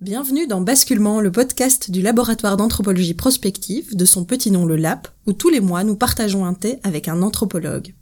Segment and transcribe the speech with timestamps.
[0.00, 5.08] Bienvenue dans Basculement, le podcast du laboratoire d'anthropologie prospective, de son petit nom le LAP,
[5.26, 7.94] où tous les mois nous partageons un thé avec un anthropologue.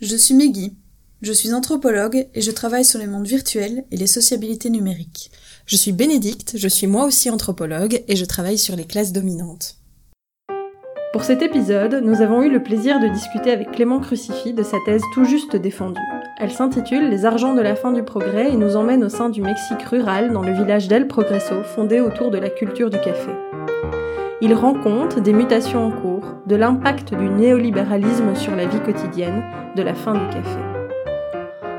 [0.00, 0.74] Je suis Meggy.
[1.22, 5.30] Je suis anthropologue et je travaille sur les mondes virtuels et les sociabilités numériques.
[5.64, 9.76] Je suis Bénédicte, je suis moi aussi anthropologue et je travaille sur les classes dominantes.
[11.12, 14.76] Pour cet épisode, nous avons eu le plaisir de discuter avec Clément Crucifix de sa
[14.84, 16.00] thèse tout juste défendue.
[16.38, 19.40] Elle s'intitule Les argents de la fin du progrès et nous emmène au sein du
[19.40, 23.30] Mexique rural dans le village d'El Progreso fondé autour de la culture du café.
[24.42, 29.42] Il rend compte des mutations en cours, de l'impact du néolibéralisme sur la vie quotidienne,
[29.76, 30.67] de la fin du café.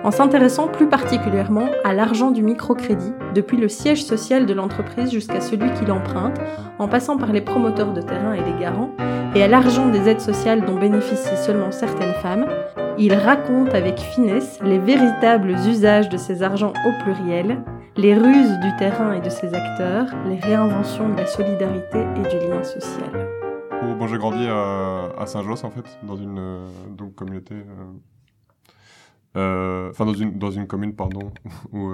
[0.01, 5.41] En s'intéressant plus particulièrement à l'argent du microcrédit, depuis le siège social de l'entreprise jusqu'à
[5.41, 6.37] celui qui l'emprunte,
[6.79, 8.91] en passant par les promoteurs de terrain et les garants,
[9.35, 12.47] et à l'argent des aides sociales dont bénéficient seulement certaines femmes,
[12.97, 17.61] il raconte avec finesse les véritables usages de ces argents au pluriel,
[17.97, 22.47] les ruses du terrain et de ses acteurs, les réinventions de la solidarité et du
[22.47, 23.29] lien social.
[23.97, 27.85] Bon, j'ai grandi à, Saint-Josse en fait, dans une euh, communauté, euh,
[29.35, 31.31] enfin dans une dans une commune pardon,
[31.71, 31.89] où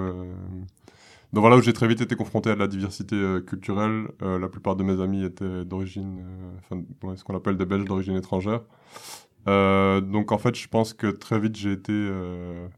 [1.32, 4.08] donc voilà où j'ai très vite été confronté à la diversité culturelle.
[4.20, 6.24] la plupart de mes amis étaient d'origine,
[6.58, 6.82] enfin
[7.16, 8.60] ce qu'on appelle des Belges d'origine étrangère.
[9.48, 12.68] Euh, donc en fait, je pense que très vite, j'ai été euh,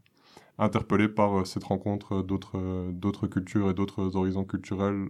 [0.57, 5.09] interpellé par euh, cette rencontre d'autres d'autres cultures et d'autres horizons culturels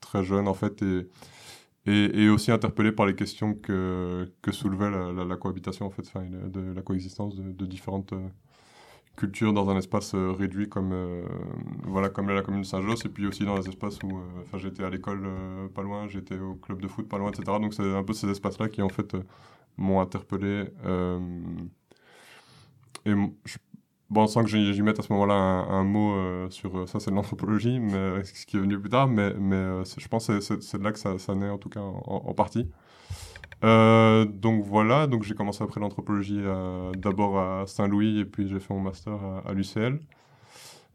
[0.00, 1.08] très jeunes en fait et,
[1.86, 6.04] et, aussi interpellé par les questions que, que soulevait la, cohabitation en fait,
[6.46, 8.14] de la coexistence de, différentes
[9.18, 10.94] cultures dans un espace réduit comme
[11.84, 14.84] voilà comme la commune de Saint-Josse et puis aussi dans des espaces où enfin j'étais
[14.84, 15.28] à l'école
[15.74, 18.28] pas loin j'étais au club de foot pas loin etc donc c'est un peu ces
[18.30, 19.16] espaces là qui en fait
[19.78, 20.70] m'ont interpellé.
[20.84, 21.20] Euh,
[23.06, 23.12] et
[23.44, 23.56] je,
[24.10, 27.10] bon, sans que j'y mette à ce moment-là un, mot euh, sur euh, ça, c'est
[27.10, 30.78] de l'anthropologie, mais ce qui est venu plus tard, mais, mais je pense que c'est
[30.78, 32.68] de là que ça, naît en tout cas en, partie.
[33.62, 36.42] Donc voilà, donc j'ai commencé après l'anthropologie
[36.96, 39.98] d'abord à Saint-Louis et puis j'ai fait mon master à, l'UCL.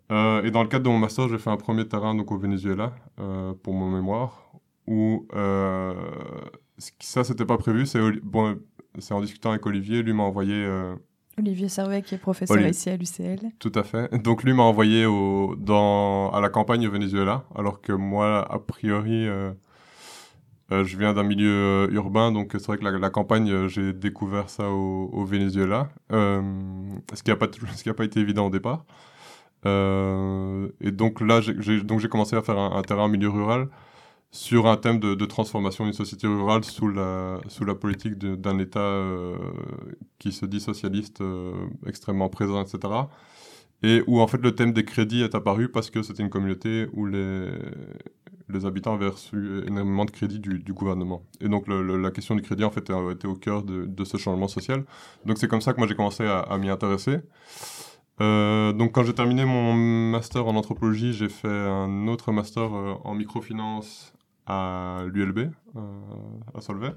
[0.09, 2.93] et dans le cadre de mon master, j'ai fait un premier terrain donc au Venezuela
[3.63, 4.51] pour mon mémoire,
[4.88, 5.27] où
[6.99, 7.85] ça c'était pas prévu.
[7.85, 8.57] C'est bon,
[8.99, 10.53] c'est en discutant avec Olivier, lui m'a envoyé.
[10.53, 10.95] Euh,
[11.39, 13.39] Olivier Servet, qui est professeur ici à l'UCL.
[13.57, 14.13] Tout à fait.
[14.21, 18.59] Donc lui m'a envoyé au, dans, à la campagne au Venezuela, alors que moi, a
[18.59, 19.51] priori, euh,
[20.73, 24.69] euh, je viens d'un milieu urbain, donc c'est vrai que la, campagne, j'ai découvert ça
[24.69, 27.35] au, Venezuela, ce qui n'a
[27.95, 28.85] pas, été évident au départ.
[29.66, 33.69] et donc là, j'ai commencé à faire un, terrain en milieu rural
[34.33, 38.79] sur un thème de, transformation d'une société rurale sous la, sous la politique d'un État
[38.79, 39.38] euh,
[40.17, 41.53] qui se dit socialiste euh,
[41.85, 42.94] extrêmement présent, etc.
[43.83, 46.88] Et où en fait le thème des crédits est apparu parce que c'était une communauté
[46.94, 47.51] où les,
[48.49, 51.23] les habitants avaient reçu énormément de crédits du, gouvernement.
[51.41, 54.83] Et donc la question du crédit en fait était au cœur de, ce changement social.
[55.25, 57.19] Donc c'est comme ça que moi j'ai commencé à, m'y intéresser.
[58.21, 63.13] Euh, donc quand j'ai terminé mon master en anthropologie, j'ai fait un autre master en
[63.15, 64.13] microfinance
[64.45, 66.01] à l'ULB, euh,
[66.53, 66.93] à Solvay,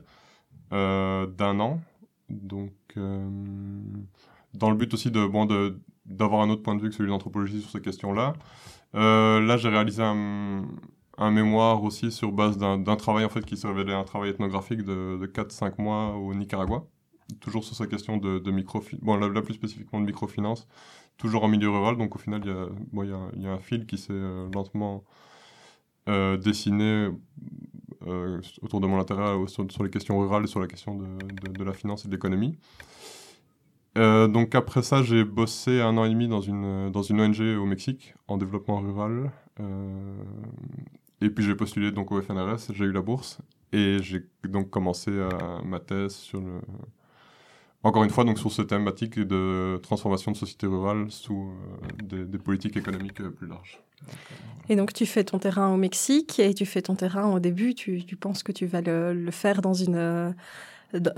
[0.73, 1.81] euh, d'un an.
[2.29, 3.29] Donc, euh,
[4.55, 5.47] dans le but aussi de, bon,
[6.05, 8.35] d'avoir un autre point de vue que celui de l'anthropologie sur ces questions-là.
[8.95, 10.65] là, j'ai réalisé un,
[11.19, 14.83] un, mémoire aussi sur base d'un, travail en fait qui se révélait un travail ethnographique
[14.83, 16.87] de, de 4-5 mois au Nicaragua,
[17.41, 20.67] toujours sur ces questions de, de microfinance, bon, la, plus spécifiquement de microfinance,
[21.17, 21.97] toujours en milieu rural.
[21.97, 24.13] Donc au final, il y a, bon, y, a, un fil qui s'est
[24.55, 25.05] lentement
[26.09, 27.11] euh, dessiné
[28.07, 31.73] euh, autour de mon intérêt sur, les questions rurales et sur la question de, la
[31.73, 32.57] finance et de l'économie.
[33.99, 37.41] Euh, donc après ça, j'ai bossé un an et demi dans une, dans une ONG
[37.41, 39.33] au Mexique en développement rural.
[41.21, 43.39] Et puis j'ai postulé donc au FNRS, j'ai eu la bourse
[43.73, 45.11] et j'ai donc commencé
[45.65, 46.61] ma thèse sur le,
[47.83, 51.53] encore une fois, donc sur cette thématique de transformation de société rurale sous
[52.03, 53.81] des, des, politiques économiques plus larges.
[54.69, 57.75] Et donc tu fais ton terrain au Mexique et tu fais ton terrain au début,
[57.75, 60.31] tu, tu penses que tu vas le, le faire dans une, euh,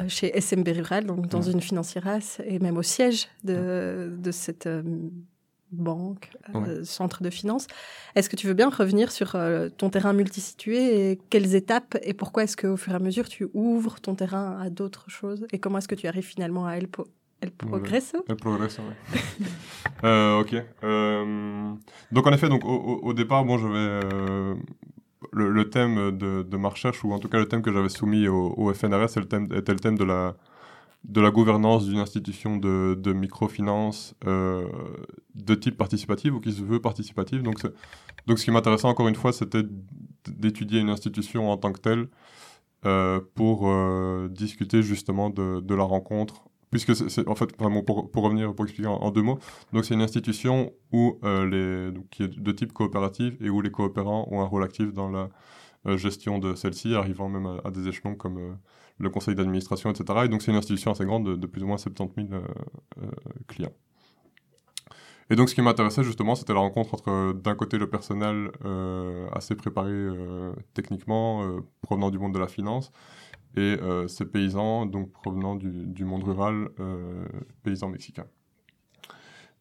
[0.09, 2.07] chez SMB Rural, donc dans une financière
[2.45, 4.83] et même au siège de, de cette euh,
[5.73, 7.67] banque, euh, centre de finance.
[8.15, 9.37] Est-ce que tu veux bien revenir sur
[9.77, 13.49] ton terrain multisitué et quelles étapes et pourquoi est-ce qu'au fur et à mesure tu
[13.55, 17.07] ouvres ton terrain à d'autres choses et comment est-ce que tu arrives finalement à Elpo
[17.41, 18.25] El Progreso?
[18.29, 19.47] El Progreso, oui.
[20.05, 20.55] euh, ok.
[20.83, 21.73] Euh,
[22.11, 24.55] donc en effet, donc, au, au départ, bon, j'avais euh,
[25.33, 27.89] le, le, thème de, de, ma recherche, ou en tout cas le thème que j'avais
[27.89, 30.35] soumis au, au FNRS, le thème, était le thème de la,
[31.05, 36.81] de la gouvernance d'une institution de, de microfinance de type participatif ou qui se veut
[36.81, 37.43] participative.
[37.43, 37.63] Donc,
[38.27, 39.63] donc ce qui m'intéressait encore une fois, c'était
[40.27, 42.09] d'étudier une institution en tant que telle
[43.35, 43.73] pour
[44.29, 48.67] discuter justement de, de la rencontre puisque c'est en fait vraiment pour, pour, revenir pour
[48.67, 49.39] expliquer en, deux mots
[49.73, 54.29] donc c'est une institution où les qui est de type coopératif et où les coopérants
[54.31, 55.29] ont un rôle actif dans la
[55.97, 58.59] gestion de celle-ci arrivant même à des échelons comme
[58.99, 60.21] le conseil d'administration, etc.
[60.25, 62.47] Et donc c'est une institution assez grande de, plus ou moins 70 000 euh,
[63.03, 63.11] euh,
[63.47, 63.73] clients.
[65.31, 69.29] Et donc ce qui m'intéressait justement, c'était la rencontre entre d'un côté le personnel euh,
[69.33, 69.95] assez préparé
[70.73, 72.91] techniquement, provenant du monde de la finance,
[73.55, 76.69] et ces paysans, donc provenant du, monde rural,
[77.63, 78.27] paysans mexicains.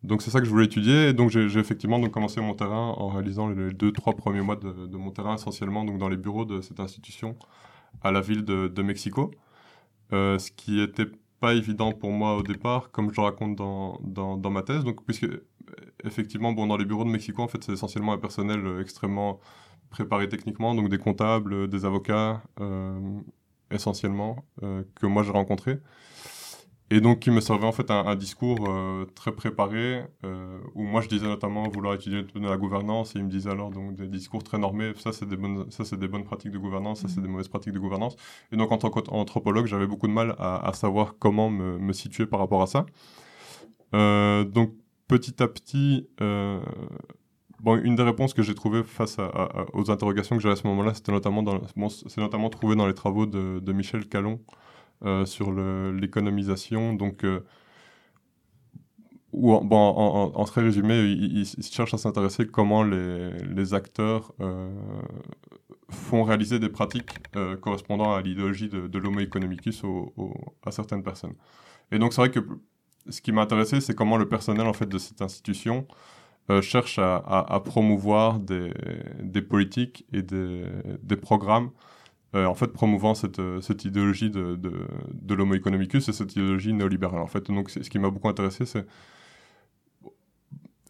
[0.03, 1.09] Donc c'est ça que je voulais étudier.
[1.09, 4.55] Et donc j'ai effectivement donc, commencé mon terrain en réalisant les deux, trois premiers mois
[4.55, 7.35] de, de, mon terrain essentiellement donc dans les bureaux de cette institution
[8.01, 9.31] à la ville de, Mexico,
[10.13, 11.07] euh, ce qui n'était
[11.39, 14.83] pas évident pour moi au départ, comme je raconte dans, dans, ma thèse.
[14.83, 15.27] Donc, puisque
[16.03, 19.39] effectivement, bon, dans les bureaux de Mexico, en fait, c'est essentiellement un personnel extrêmement
[19.89, 22.99] préparé techniquement, donc des comptables, des avocats, euh,
[23.71, 25.79] essentiellement, euh, que moi j'ai rencontrés.
[26.89, 31.01] Et donc, qui me servait en fait un, discours euh, très préparé, euh, où moi
[31.01, 34.07] je disais notamment vouloir étudier de la gouvernance, et il me disait alors donc des
[34.07, 37.09] discours très normés, ça c'est des bonnes, ça c'est des bonnes pratiques de gouvernance, ça
[37.09, 37.31] c'est des mmh.
[37.31, 38.15] mauvaises pratiques de gouvernance.
[38.53, 42.25] Et donc en tant qu'anthropologue, j'avais beaucoup de mal à, savoir comment me, me, situer
[42.25, 42.85] par rapport à ça.
[43.93, 44.73] Euh, donc
[45.09, 46.07] petit à petit,
[47.59, 50.67] bon, une des réponses que j'ai trouvées face à, aux interrogations que j'avais à ce
[50.67, 54.39] moment-là, c'était notamment, dans, bon, c'est notamment trouvé dans les travaux de, de Michel Calon.
[55.05, 56.93] Euh, sur l'économisation.
[56.93, 57.45] Donc, euh,
[59.31, 64.71] ou bon, en, très résumé, il, cherche à s'intéresser comment les, les acteurs euh,
[65.89, 67.11] font réaliser des pratiques
[67.61, 69.83] correspondant à l'idéologie de, de l'homo economicus
[70.65, 71.35] à certaines personnes.
[71.91, 72.39] Et donc c'est vrai que
[73.09, 75.85] ce qui m'a intéressé, c'est comment le personnel en fait de cette institution
[76.61, 78.73] cherche à, à, promouvoir des,
[79.21, 80.63] des, politiques et des,
[81.03, 81.69] des programmes
[82.35, 86.33] euh, en fait promouvant cette, euh, cette idéologie de, de, de l'homo economicus et cette
[86.33, 87.21] idéologie néolibérale.
[87.21, 88.85] En fait, donc ce qui m'a beaucoup intéressé, c'est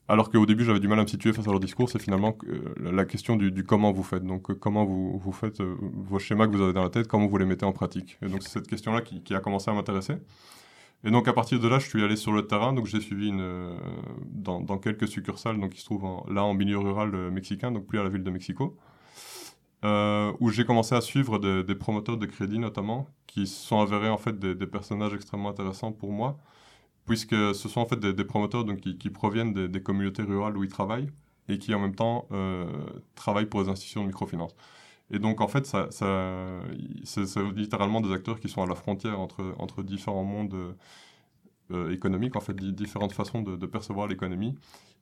[0.08, 2.36] alors qu'au début j'avais du mal à me situer face à leur discours, c'est finalement
[2.48, 4.24] euh, la question du, comment vous faites.
[4.24, 7.46] Donc comment vous, faites vos schémas que vous avez dans la tête, comment vous les
[7.46, 8.18] mettez en pratique.
[8.24, 10.16] Et donc c'est cette question-là qui, a commencé à m'intéresser.
[11.04, 13.32] Et donc à partir de là, je suis allé sur le terrain, donc j'ai suivi
[14.32, 18.04] dans, quelques succursales, donc qui se trouvent là en milieu rural mexicain, donc plus à
[18.04, 18.76] la ville de Mexico.
[19.86, 24.18] Euh, où j'ai commencé à suivre des promoteurs de crédit notamment, qui sont avérés en
[24.18, 26.40] fait des, personnages extrêmement intéressants pour moi,
[27.06, 30.70] puisque ce sont en fait des, promoteurs donc, qui, proviennent des, communautés rurales où ils
[30.70, 31.10] travaillent
[31.48, 32.66] et qui en même temps euh,
[33.16, 34.56] travaillent pour les institutions de microfinance.
[35.12, 39.54] Et donc en fait, ça c'est littéralement des acteurs qui sont à la frontière entre,
[39.60, 40.76] entre différents mondes
[41.72, 44.56] euh, économiques, en fait, différentes façons de, percevoir l'économie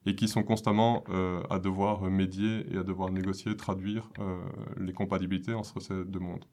[0.07, 4.39] et qui sont constamment euh, à devoir médier et à devoir négocier, traduire euh,
[4.79, 6.45] les compatibilités entre ces deux mondes.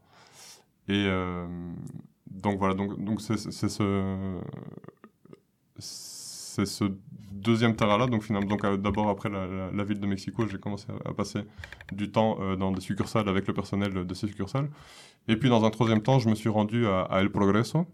[0.88, 1.08] Et
[2.28, 3.36] donc voilà, donc donc c'est
[5.78, 6.92] ce
[7.30, 8.06] deuxième terrain-là.
[8.08, 11.42] Donc finalement, donc d'abord après la, ville de Mexico, j'ai commencé à, passer
[11.92, 14.68] du temps dans des succursales avec le personnel de ces succursales.
[15.28, 17.86] Et puis dans un troisième temps, je me suis rendu à El Progreso.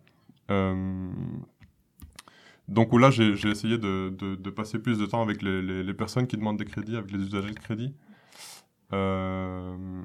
[2.69, 6.59] Donc là, j'ai essayé de, passer plus de temps avec les, les, personnes qui demandent
[6.59, 7.95] des crédits, avec les usagers de crédit.
[8.93, 10.03] Euh,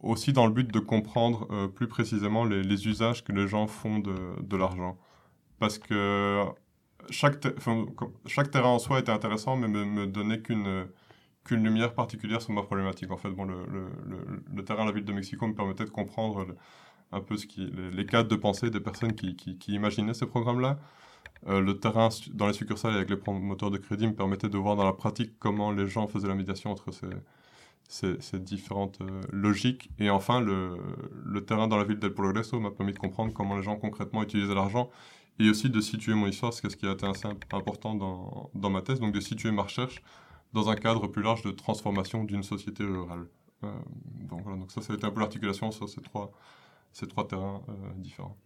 [0.00, 3.66] aussi dans le but de comprendre euh, plus précisément les, les, usages que les gens
[3.66, 4.98] font de, l'argent.
[5.58, 6.44] Parce que
[7.10, 10.88] chaque, terrain en soi était intéressant, mais me, me donnait qu'une
[11.50, 13.10] lumière particulière sur ma problématique.
[13.12, 16.46] En fait, bon, le, terrain de la ville de Mexico me permettait de comprendre
[17.12, 20.80] un peu qui, les, cadres de pensée des personnes qui, qui imaginaient ces programmes-là.
[21.46, 24.76] Euh, le terrain dans les succursales avec les promoteurs de crédit me permettait de voir
[24.76, 26.90] dans la pratique comment les gens faisaient la médiation entre
[27.88, 29.90] ces, différentes euh, logiques.
[29.98, 30.78] Et enfin, le,
[31.46, 34.54] terrain dans la ville d'El Progreso m'a permis de comprendre comment les gens concrètement utilisaient
[34.54, 34.90] l'argent
[35.38, 38.82] et aussi de situer mon histoire, ce qui a été assez important dans, dans, ma
[38.82, 40.02] thèse, donc de situer ma recherche
[40.52, 43.26] dans un cadre plus large de transformation d'une société rurale.
[43.64, 43.72] Euh,
[44.30, 46.32] donc voilà, donc ça, ça a été un peu l'articulation sur ces trois,
[46.92, 47.62] ces trois terrains
[47.96, 48.36] différents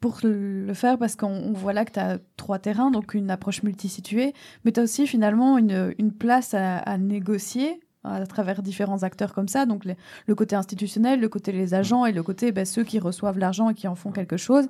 [0.00, 3.62] pour le faire, parce qu'on voit là que tu as trois terrains, donc une approche
[3.62, 4.32] multisituée,
[4.64, 9.48] mais tu as aussi finalement une, une place à, négocier à travers différents acteurs comme
[9.48, 13.00] ça, donc le côté institutionnel, le côté les agents et le côté bah, ceux qui
[13.00, 14.68] reçoivent l'argent et qui en font quelque chose.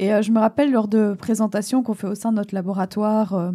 [0.00, 3.52] Et je me rappelle lors de présentations qu'on fait au sein de notre laboratoire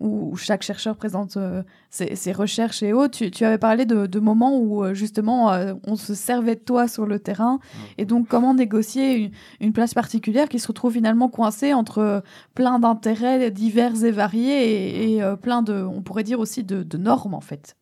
[0.00, 3.24] où, chaque chercheur présente euh, ses, recherches et autres.
[3.26, 7.06] Tu, avais parlé de, moments où euh, justement euh, on se servait de toi sur
[7.06, 7.58] le terrain
[7.96, 12.22] et donc comment négocier une, place particulière qui se retrouve finalement coincée entre
[12.54, 17.40] plein d'intérêts divers et variés et, plein de, on pourrait dire aussi de, normes en
[17.40, 17.76] fait.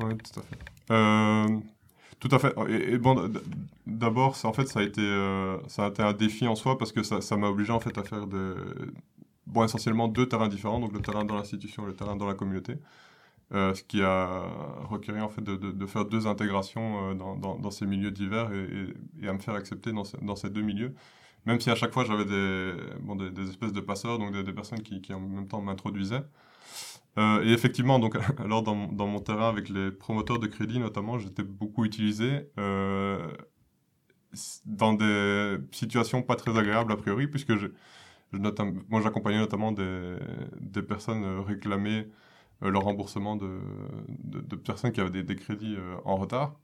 [0.00, 1.62] Oui, tout à fait.
[2.18, 2.54] Tout à fait.
[2.68, 3.30] Et, bon,
[3.86, 5.02] d'abord, en fait, ça a été,
[5.68, 8.02] ça a été un défi en soi parce que ça m'a obligé en fait à
[8.02, 8.36] faire des,
[9.46, 12.34] bon, essentiellement deux terrains différents, donc le terrain dans l'institution et le terrain dans la
[12.34, 12.78] communauté.
[13.52, 14.42] Euh, ce qui a
[14.90, 19.28] requéré en fait de, de, faire deux intégrations euh, dans, dans, ces milieux divers et,
[19.28, 20.94] à me faire accepter dans, dans, ces deux milieux.
[21.44, 22.72] Même si à chaque fois j'avais des,
[23.02, 26.24] bon, des, espèces de passeurs, donc des, personnes qui, en même temps m'introduisaient.
[27.18, 31.18] Euh, et effectivement, donc, alors dans, dans, mon terrain avec les promoteurs de crédit notamment,
[31.20, 32.50] j'étais beaucoup utilisé
[34.66, 37.68] dans des situations pas très agréables a priori, puisque je,
[38.88, 42.06] moi, j'accompagnais notamment des, personnes euh, réclamer
[42.62, 43.58] euh, le remboursement de,
[44.64, 46.54] personnes qui avaient des, crédits euh, en retard.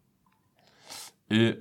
[1.31, 1.55] Et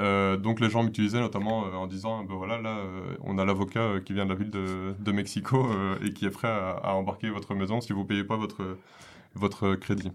[0.43, 2.83] donc les gens m'utilisaient notamment en disant, ben voilà, là,
[3.21, 5.65] on a l'avocat qui vient de la ville de, de Mexico
[6.03, 8.77] et qui est prêt à, embarquer votre maison si vous ne payez pas votre,
[9.33, 10.11] votre crédit.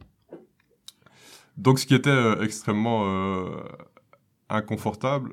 [1.57, 3.07] Donc ce qui était extrêmement
[4.50, 5.33] inconfortable,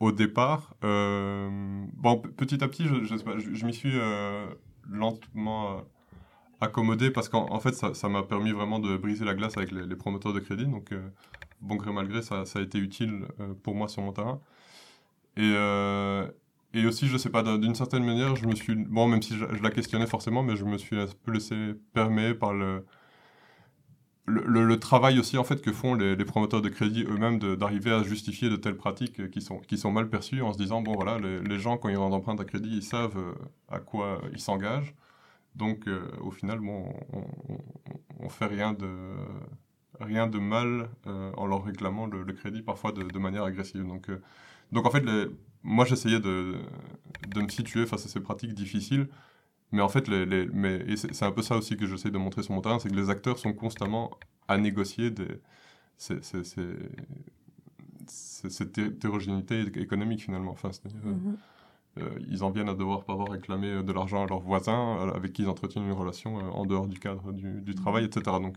[0.00, 0.74] au départ.
[0.84, 1.48] Euh,
[1.94, 4.46] bon, petit à petit, je, je, m'y suis euh,
[4.88, 5.80] lentement euh,
[6.60, 10.32] accommodé parce qu'en fait, ça m'a permis vraiment de briser la glace avec les, promoteurs
[10.32, 10.66] de crédit.
[10.66, 10.94] Donc,
[11.60, 13.26] bon gré mal gré, ça, a été utile
[13.62, 14.40] pour moi sur mon terrain.
[15.36, 19.46] Et, aussi, je sais pas, d'une certaine manière, je me suis, bon, même si je,
[19.50, 22.84] je, la questionnais forcément, mais je me suis un peu laissé permettre par le,
[24.26, 28.48] le, travail aussi en fait que font les, promoteurs de crédit eux-mêmes d'arriver à justifier
[28.48, 31.58] de telles pratiques qui sont, qui sont mal perçues en se disant bon voilà les,
[31.58, 33.34] gens quand ils rendent emprunte à crédit ils savent euh,
[33.68, 34.94] à quoi ils s'engagent.
[35.54, 37.24] Donc euh, au final bon on,
[38.20, 38.88] on, fait rien de
[40.00, 43.86] rien de mal euh, en leur réclamant le, crédit parfois de, manière agressive.
[43.86, 44.10] Donc
[44.72, 45.04] donc en fait
[45.62, 46.56] moi j'essayais de,
[47.28, 49.08] de me situer face à ces pratiques difficiles
[49.72, 52.54] mais en fait, les, mais, c'est un peu ça aussi que j'essaie de montrer sur
[52.54, 54.10] mon terrain, c'est que les acteurs sont constamment
[54.48, 55.40] à négocier des,
[58.06, 60.52] cette hétérogénéité économique finalement.
[60.52, 61.36] Enfin, mm-hmm.
[61.98, 65.14] euh, ils en viennent à devoir pas avoir réclamer de l'argent à leurs voisins euh,
[65.14, 68.36] avec qui ils entretiennent une relation euh, en dehors du cadre du, du travail, etc.
[68.40, 68.56] Donc,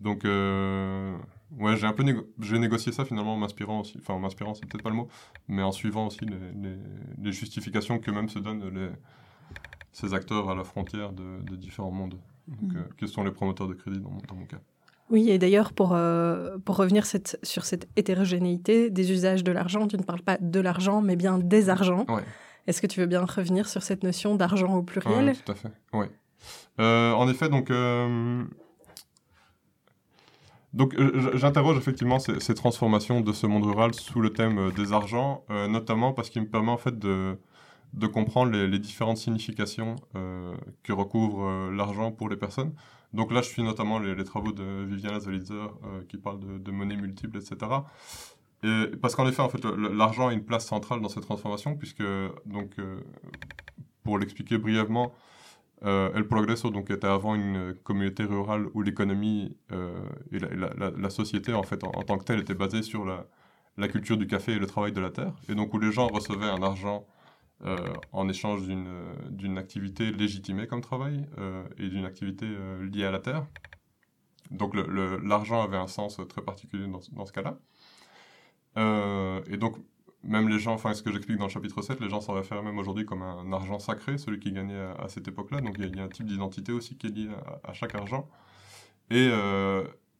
[0.00, 2.04] donc ouais, j'ai un peu
[2.40, 5.08] j'ai négocié ça finalement en m'inspirant aussi, enfin en m'inspirant, c'est peut-être pas le mot,
[5.46, 6.76] mais en suivant aussi les, les,
[7.22, 8.90] les justifications que même se donnent les
[9.94, 12.18] ces acteurs à la frontière de, différents mondes.
[12.48, 12.76] Donc, mm.
[12.76, 14.58] euh, quels sont les promoteurs de crédit dans, mon cas
[15.10, 19.86] oui, et d'ailleurs, pour, euh, pour revenir cette, sur cette hétérogénéité des usages de l'argent,
[19.86, 22.06] tu ne parles pas de l'argent, mais bien des argents.
[22.66, 25.28] Est-ce que tu veux bien revenir sur cette notion d'argent au pluriel?
[25.28, 25.70] Oui, tout à fait.
[25.92, 26.06] Oui.
[26.80, 27.70] Euh, en effet, donc,
[30.72, 30.96] donc
[31.34, 36.14] j'interroge effectivement ces, ces, transformations de ce monde rural sous le thème des argents, notamment
[36.14, 37.38] parce qu'il me permet en fait de,
[37.94, 42.74] de comprendre les, différentes significations euh, que recouvre euh, l'argent pour les personnes.
[43.12, 46.96] Donc là, je suis notamment les, travaux de Viviana Zolitzer euh, qui parle de, monnaie
[46.96, 47.56] multiple, etc.
[48.64, 52.02] Et, parce qu'en effet, en fait, l'argent a une place centrale dans cette transformation, puisque,
[52.46, 52.76] donc,
[54.02, 55.12] pour l'expliquer brièvement,
[55.82, 61.84] El Progreso donc, était avant une communauté rurale où l'économie et la, société, en fait,
[61.84, 65.00] en, tant que telle, était basée sur la culture du café et le travail de
[65.00, 67.06] la terre, et donc où les gens recevaient un argent
[67.66, 73.10] euh, en échange d'une activité légitimée comme travail euh, et d'une activité euh, liée à
[73.10, 73.46] la terre.
[74.50, 77.58] Donc l'argent avait un sens très particulier dans, ce cas-là.
[79.46, 79.76] et donc,
[80.22, 82.62] même les gens, enfin, ce que j'explique dans le chapitre 7, les gens s'en réfèrent
[82.62, 85.62] même aujourd'hui comme un argent sacré, celui qui gagnait à, cette époque-là.
[85.62, 87.30] Donc, il y, a un type d'identité aussi qui est lié
[87.64, 88.28] à, chaque argent.
[89.10, 89.30] Et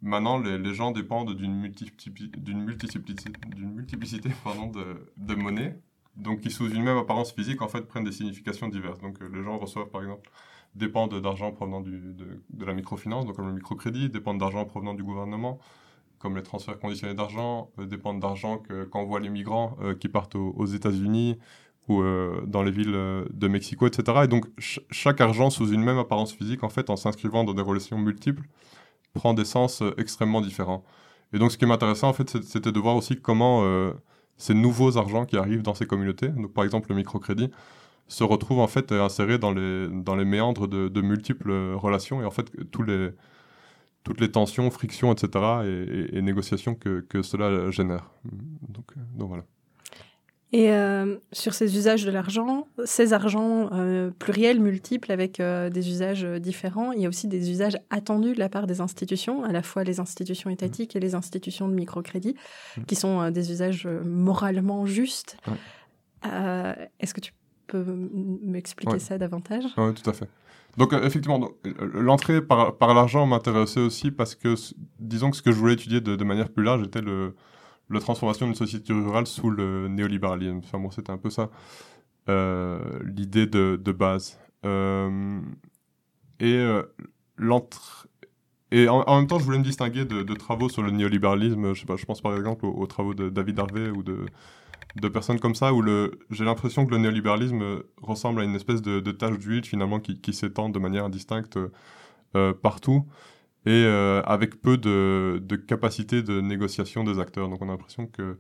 [0.01, 2.31] maintenant, les, gens dépendent d'une multiplicité,
[5.19, 5.79] de monnaies
[6.16, 9.00] donc qui sous une même apparence physique en fait prennent des significations diverses.
[9.00, 10.30] Donc euh, les gens reçoivent par exemple
[10.75, 11.90] dépendent d'argent provenant de,
[12.50, 15.61] de, la microfinance, donc comme le microcrédit, dépendent d'argent provenant du gouvernement,
[16.18, 20.66] comme les transferts conditionnés d'argent, euh, dépendent d'argent qu'envoient les migrants euh, qui partent aux,
[20.66, 21.38] États-Unis
[21.87, 22.02] ou
[22.47, 24.21] dans les villes de Mexico, etc.
[24.25, 27.61] Et donc chaque argent sous une même apparence physique, en fait, en s'inscrivant dans des
[27.61, 28.42] relations multiples,
[29.12, 30.83] prend des sens extrêmement différents.
[31.35, 33.62] Et donc ce qui m'intéressait en fait, c'était de voir aussi comment
[34.37, 37.50] ces nouveaux argents qui arrivent dans ces communautés, donc par exemple le microcrédit,
[38.09, 42.31] se retrouvent en fait insérés dans les, dans les méandres de, multiples relations et en
[42.31, 43.11] fait tous les,
[44.03, 45.45] toutes les tensions, frictions, etc.
[46.12, 48.11] et, négociations que, que, cela génère.
[48.69, 49.45] Donc, donc voilà.
[50.54, 55.88] Et euh, sur ces usages de l'argent, ces argents euh, pluriels, multiples, avec euh, des
[55.88, 59.50] usages différents, il y a aussi des usages attendus de la part des institutions, à
[59.50, 62.37] la fois les institutions étatiques et les institutions de microcrédit,
[62.76, 62.84] mmh.
[62.84, 65.38] qui sont des usages moralement justes.
[66.23, 67.32] Est-ce que tu
[67.66, 67.84] peux
[68.40, 69.64] m'expliquer ça davantage?
[69.76, 70.28] Oui, tout à fait.
[70.76, 71.50] Donc effectivement,
[71.94, 74.54] l'entrée par, par l'argent m'intéressait aussi parce que,
[75.00, 77.34] disons que ce que je voulais étudier de, de manière plus large était le,
[77.91, 80.61] la transformation d'une société rurale sous le néolibéralisme.
[80.64, 81.50] Enfin c'était un peu ça
[82.29, 84.38] euh, l'idée de, base.
[84.64, 85.41] Euh,
[86.41, 86.83] et euh,
[88.71, 91.75] et en, même temps, je voulais me distinguer de, travaux sur le néolibéralisme.
[91.75, 94.26] Je, sais pas, je pense par exemple aux, travaux de David Harvey ou de,
[94.97, 95.85] de personnes comme ça, où
[96.31, 100.33] j'ai l'impression que le néolibéralisme ressemble à une espèce de, de tache d'huile finalement qui
[100.33, 101.59] s'étend de manière indistincte
[102.62, 103.07] partout
[103.66, 107.49] et euh, avec peu de, de, capacité de négociation des acteurs.
[107.49, 108.38] Donc on a l'impression que,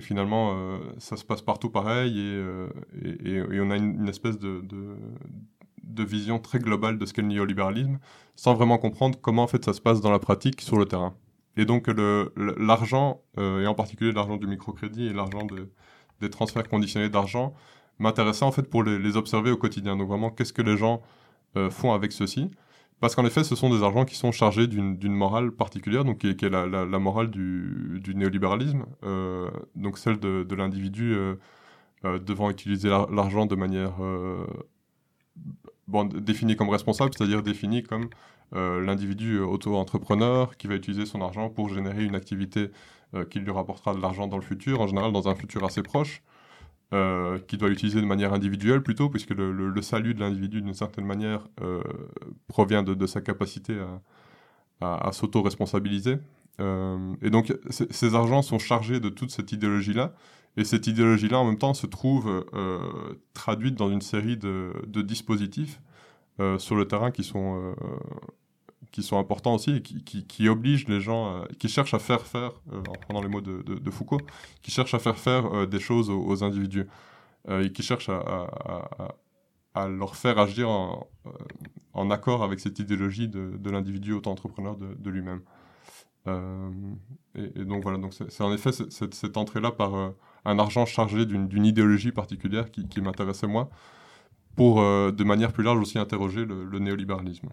[0.00, 2.68] finalement euh, ça se passe partout pareil et, euh,
[3.62, 4.62] on a une, espèce de,
[6.04, 7.98] vision très globale de ce qu'est le néolibéralisme
[8.34, 11.14] sans vraiment comprendre comment en fait ça se passe dans la pratique sur le terrain.
[11.56, 11.88] Et donc
[12.36, 15.68] l'argent, et en particulier l'argent du microcrédit et l'argent de,
[16.20, 17.52] des transferts conditionnés d'argent,
[17.98, 19.96] m'intéressait en fait pour les, observer au quotidien.
[19.96, 21.02] Donc vraiment, qu'est-ce que les gens
[21.70, 22.50] font avec ceci?
[23.02, 26.28] Parce qu'en effet, ce sont des argents qui sont chargés d'une morale particulière, donc qui
[26.28, 31.34] est, la, morale du, néolibéralisme, euh, donc celle de, l'individu euh,
[32.04, 33.94] euh, devant utiliser l'argent de manière
[36.14, 38.08] définie comme responsable, c'est-à-dire définie comme
[38.52, 42.70] l'individu auto-entrepreneur qui va utiliser son argent pour générer une activité
[43.30, 46.22] qui lui rapportera de l'argent dans le futur, en général dans un futur assez proche.
[46.92, 51.06] Euh, qui doit l'utiliser de manière individuelle plutôt, puisque le, salut de l'individu, d'une certaine
[51.06, 51.82] manière, euh,
[52.48, 53.80] provient de, sa capacité
[54.82, 56.18] à, s'auto-responsabiliser.
[56.60, 60.12] Euh, et donc, ces argents sont chargés de toute cette idéologie-là,
[60.58, 62.44] et cette idéologie-là, en même temps, se trouve
[63.32, 65.80] traduite dans une série de dispositifs
[66.58, 67.74] sur le terrain qui sont
[68.92, 72.20] qui sont importants aussi et qui, qui, obligent les gens, euh, qui cherchent à faire
[72.26, 74.20] faire, euh, en prenant les mots de, de, Foucault,
[74.60, 76.86] qui cherchent à faire faire euh, des choses aux, individus
[77.48, 79.10] et qui cherchent à,
[79.74, 85.40] à, leur faire agir en, accord avec cette idéologie de, de l'individu auto-entrepreneur de, lui-même.
[87.34, 89.94] Et, donc voilà, donc c'est en effet cette, entrée-là par
[90.44, 93.70] un argent chargé d'une idéologie particulière qui, m'intéressait moi,
[94.54, 97.48] pour de manière plus large aussi interroger le néolibéralisme.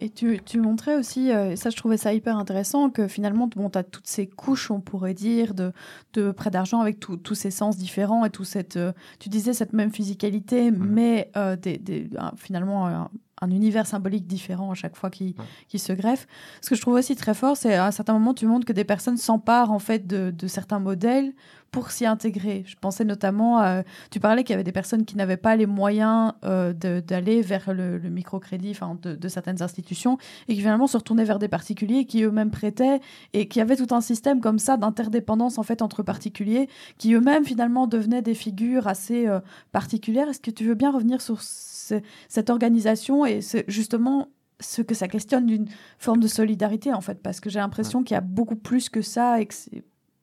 [0.00, 3.46] Et tu, tu, montrais aussi, euh, et ça je trouvais ça hyper intéressant, que finalement
[3.48, 5.72] bon, tu as toutes ces couches, on pourrait dire, de,
[6.14, 9.74] de prêt d'argent avec tous ces sens différents et tout cette, euh, tu disais cette
[9.74, 10.76] même physicalité, mmh.
[10.78, 13.08] mais euh, des, des, finalement
[13.40, 15.34] un univers symbolique différent à chaque fois qui,
[15.68, 16.26] qui se greffe.
[16.60, 18.72] Ce que je trouve aussi très fort, c'est à un certain moment, tu montres que
[18.72, 21.32] des personnes s'emparent en fait de, de, certains modèles
[21.70, 22.64] pour s'y intégrer.
[22.66, 25.66] Je pensais notamment, à, tu parlais qu'il y avait des personnes qui n'avaient pas les
[25.66, 30.96] moyens euh, d'aller vers le, le microcrédit de, de, certaines institutions et qui finalement se
[30.96, 33.00] retournaient vers des particuliers qui eux-mêmes prêtaient
[33.32, 37.44] et qui avaient tout un système comme ça d'interdépendance en fait entre particuliers qui eux-mêmes
[37.44, 39.40] finalement devenaient des figures assez euh,
[39.72, 40.28] particulières.
[40.28, 44.28] Est-ce que tu veux bien revenir sur cette organisation et justement
[44.60, 45.66] ce que ça questionne d'une
[45.98, 49.02] forme de solidarité en fait, parce que j'ai l'impression qu'il y a beaucoup plus que
[49.02, 49.54] ça et que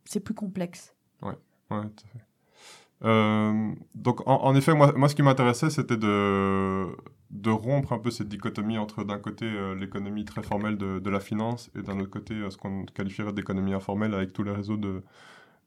[0.06, 0.97] c'est plus complexe.
[1.72, 2.26] Ouais, tout à fait.
[3.04, 6.88] Euh, donc en, effet, moi, moi ce qui m'intéressait, c'était de,
[7.30, 11.10] de rompre un peu cette dichotomie entre d'un côté euh, l'économie très formelle de, de,
[11.10, 14.52] la finance et d'un autre côté euh, ce qu'on qualifierait d'économie informelle avec tous les
[14.52, 15.04] réseaux de,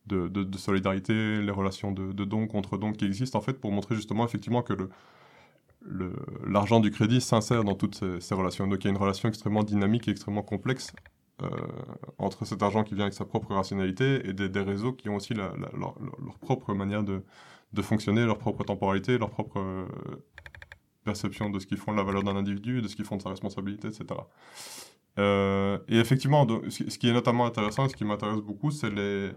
[0.06, 3.94] de, de solidarité, les relations de, dons contre dons qui existent en fait pour montrer
[3.94, 4.90] justement effectivement que le,
[6.46, 8.66] l'argent du crédit s'insère dans toutes ces, relations.
[8.66, 10.92] Donc il y a une relation extrêmement dynamique et extrêmement complexe
[12.18, 15.34] entre cet argent qui vient avec sa propre rationalité et des, réseaux qui ont aussi
[15.34, 15.54] leur,
[16.40, 17.22] propre manière de,
[17.82, 19.86] fonctionner, leur propre temporalité, leur propre euh,
[21.04, 23.22] perception de ce qu'ils font de la valeur d'un individu, de ce qu'ils font de
[23.22, 24.04] sa responsabilité, etc.
[25.18, 29.32] Euh, et effectivement, ce qui est notamment intéressant, ce qui m'intéresse beaucoup, c'est les,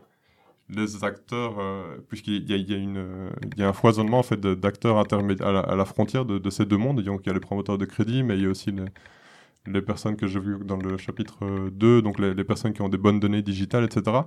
[1.03, 6.65] acteurs, euh, puisqu'il y a, un foisonnement en fait, d'acteurs à, la, frontière de, ces
[6.65, 6.99] deux mondes.
[6.99, 8.85] Il y a les promoteurs de crédit, mais il y a aussi les,
[9.65, 12.97] les personnes que j'ai vues dans le chapitre 2, donc les, personnes qui ont des
[12.97, 14.17] bonnes données digitales, etc.,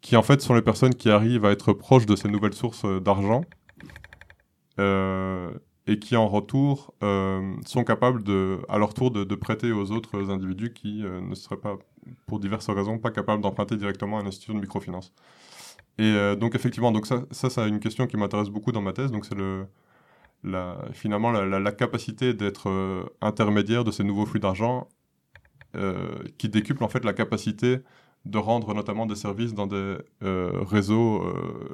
[0.00, 2.84] qui en fait sont les personnes qui arrivent à être proches de ces nouvelles sources
[2.84, 3.42] euh, d'argent
[4.78, 5.50] euh,
[5.88, 10.74] et qui en retour sont capables de, à leur tour de, prêter aux autres individus
[10.74, 11.78] qui ne seraient pas,
[12.26, 15.14] pour diverses raisons, pas capables d'emprunter directement à une institution de microfinance.
[15.98, 18.92] Et euh, donc effectivement, donc ça, ça, c'est une question qui m'intéresse beaucoup dans ma
[18.92, 19.10] thèse.
[19.10, 19.66] Donc c'est le
[20.44, 22.70] la, finalement la, capacité d'être
[23.20, 24.88] intermédiaire de ces nouveaux flux d'argent
[26.38, 27.78] qui décuple en fait la capacité
[28.24, 31.24] de rendre notamment des services dans des réseaux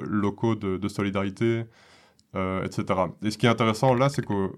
[0.01, 1.65] locaux de, solidarité,
[2.33, 2.85] etc.
[3.21, 4.51] Et ce qui est intéressant là, c'est que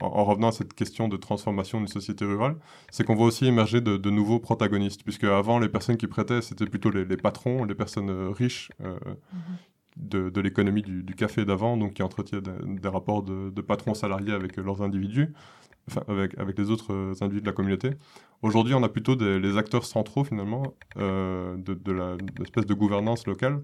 [0.00, 2.56] en, revenant à cette question de transformation d'une société rurale,
[2.90, 6.66] c'est qu'on voit aussi émerger de, nouveaux protagonistes, puisque avant les personnes qui prêtaient, c'était
[6.66, 8.98] plutôt les, patrons, les personnes euh, riches euh,
[9.98, 14.82] de, l'économie du, café d'avant, donc qui entretiennent des, rapports de, patrons salariés avec leurs
[14.82, 15.32] individus,
[15.88, 17.90] enfin avec, avec les autres euh, individus de la communauté.
[18.42, 23.60] Aujourd'hui, on a plutôt les acteurs centraux finalement de, l'espèce de gouvernance locale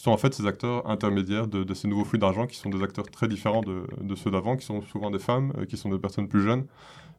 [0.00, 3.08] sont en fait ces acteurs intermédiaires de, ces nouveaux flux d'argent qui sont des acteurs
[3.10, 6.28] très différents de, ceux d'avant, qui sont souvent des femmes, euh, qui sont des personnes
[6.28, 6.66] plus jeunes,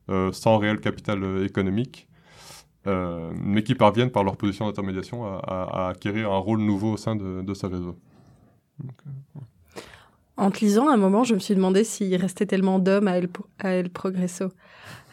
[0.09, 2.07] euh, sans réel capital euh, économique,
[2.85, 7.53] mais qui parviennent par leur position d'intermédiation à, acquérir un rôle nouveau au sein de,
[9.05, 9.45] réseaux.
[10.37, 13.17] En te lisant, à un moment, je me suis demandé s'il restait tellement d'hommes à
[13.17, 14.47] El, Progresso.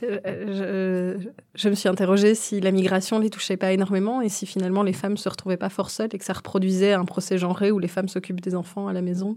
[0.00, 1.18] Je,
[1.54, 4.92] je, me suis interrogée si la migration les touchait pas énormément et si finalement les
[4.92, 7.88] femmes se retrouvaient pas fort seules et que ça reproduisait un procès genré où les
[7.88, 9.36] femmes s'occupent des enfants à la maison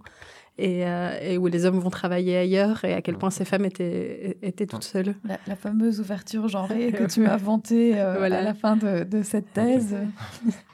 [0.57, 4.37] et, euh, où les hommes vont travailler ailleurs et à quel point ces femmes étaient,
[4.41, 5.15] étaient toutes seules.
[5.47, 9.51] La, fameuse ouverture genrée que tu as vantée euh, à la fin de, de cette
[9.53, 9.93] thèse.
[9.93, 10.51] Euh,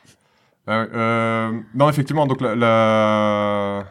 [0.68, 3.90] non, effectivement, donc la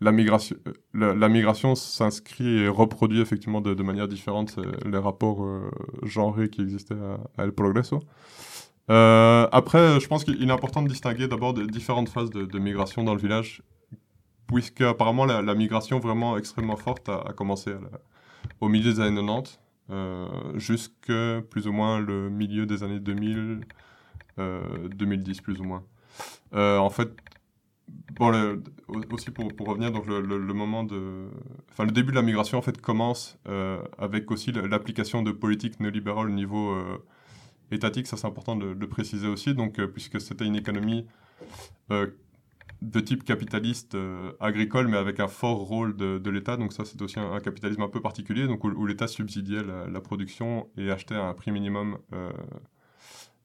[0.00, 0.56] la migration,
[0.96, 5.70] euh, la, migration s'inscrit et reproduit effectivement de, manière différente les rapports euh,
[6.02, 6.94] genrés qui existaient
[7.38, 8.00] à, El Progreso.
[8.90, 13.14] Euh, après, je pense qu'il est important de distinguer d'abord différentes phases de, migration dans
[13.14, 13.62] le village,
[14.46, 17.72] puisque apparemment la, migration vraiment extrêmement forte a, commencé
[18.60, 19.58] au milieu des années 90,
[20.56, 23.60] jusqu'à plus ou moins le milieu des années 2000,
[24.38, 25.82] 2010 plus ou moins.
[26.52, 27.10] en fait,
[28.18, 28.62] Bon,
[29.12, 31.28] aussi pour, revenir, donc le, moment de,
[31.70, 35.78] enfin le début de la migration en fait commence euh, avec aussi l'application de politiques
[35.80, 37.04] néolibérales au niveau euh,
[37.70, 41.06] étatique, ça c'est important de, le préciser aussi, donc euh, puisque c'était une économie
[41.90, 43.96] de type capitaliste
[44.40, 47.88] agricole, mais avec un fort rôle de, l'État, donc ça c'est aussi un, capitalisme un
[47.88, 51.98] peu particulier, donc où, l'État subsidiait la, la, production et achetait à un prix minimum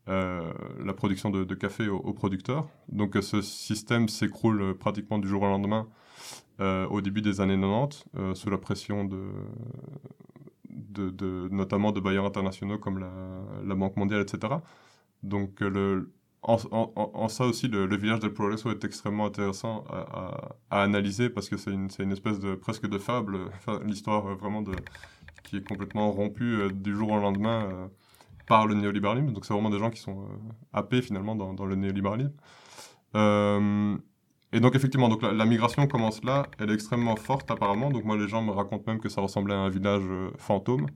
[0.07, 0.51] euh,
[0.83, 2.67] la production de, café aux, producteurs.
[2.89, 5.87] Donc euh, ce système s'écroule euh, pratiquement du jour au lendemain
[6.91, 8.03] au début des années 90,
[8.35, 9.31] sous la pression de,
[11.49, 14.57] notamment de bailleurs internationaux comme la, Banque mondiale, etc.
[15.23, 21.49] Donc le, en, ça aussi, le, village del Progreso est extrêmement intéressant à, analyser parce
[21.49, 23.39] que c'est une, espèce de presque de fable,
[23.83, 24.63] l'histoire vraiment
[25.41, 27.89] qui est complètement rompue du jour au lendemain
[28.51, 29.31] par le néolibéralisme.
[29.31, 30.25] Donc c'est vraiment des gens qui sont euh,
[30.73, 32.33] happés finalement dans, le néolibéralisme.
[33.15, 33.97] Euh,
[34.51, 37.89] et donc effectivement, donc la, migration commence là, elle est extrêmement forte apparemment.
[37.91, 40.87] Donc moi les gens me racontent même que ça ressemblait à un village euh, fantôme.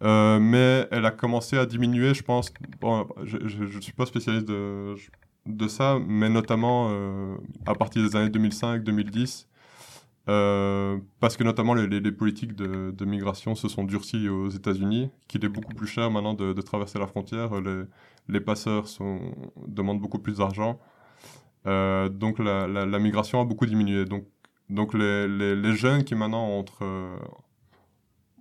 [0.00, 2.52] mais elle a commencé à diminuer, je pense.
[2.80, 3.36] Bon, je
[3.76, 4.96] ne suis pas spécialiste de,
[5.46, 6.90] de ça, mais notamment
[7.64, 9.46] à partir des années 2005-2010,
[10.28, 15.48] euh, parce que notamment les, politiques de, migration se sont durcies aux États-Unis, qu'il est
[15.48, 17.50] beaucoup plus cher maintenant de, traverser la frontière.
[18.28, 18.86] Les, passeurs
[19.66, 20.80] demandent beaucoup plus d'argent.
[21.66, 24.04] Euh, donc la, migration a beaucoup diminué.
[24.68, 26.84] Donc, les, jeunes qui maintenant entre,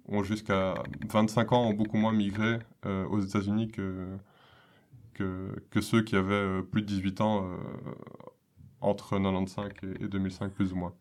[0.07, 0.75] ont jusqu'à
[1.09, 4.17] 25 ans ont beaucoup moins migré euh, aux États-Unis que,
[5.81, 7.47] ceux qui avaient plus de 18 ans
[8.81, 9.69] entre 95
[9.99, 10.93] et 2005 plus ou moins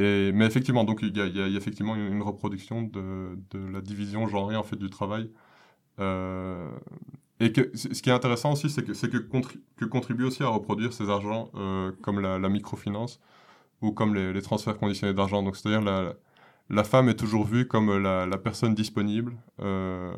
[0.00, 3.36] mais effectivement, donc il y, a effectivement une, reproduction de,
[3.72, 5.30] la division genrée en fait du travail.
[5.98, 6.70] Euh,
[7.40, 11.10] et ce qui est intéressant aussi, c'est que, que, que contribue aussi à reproduire ces
[11.10, 13.20] argents euh, comme la, microfinance
[13.82, 15.42] ou comme les, transferts conditionnés d'argent.
[15.42, 16.14] Donc c'est-à-dire la,
[16.68, 19.36] la femme est toujours vue comme la, personne disponible.
[19.60, 20.12] Euh,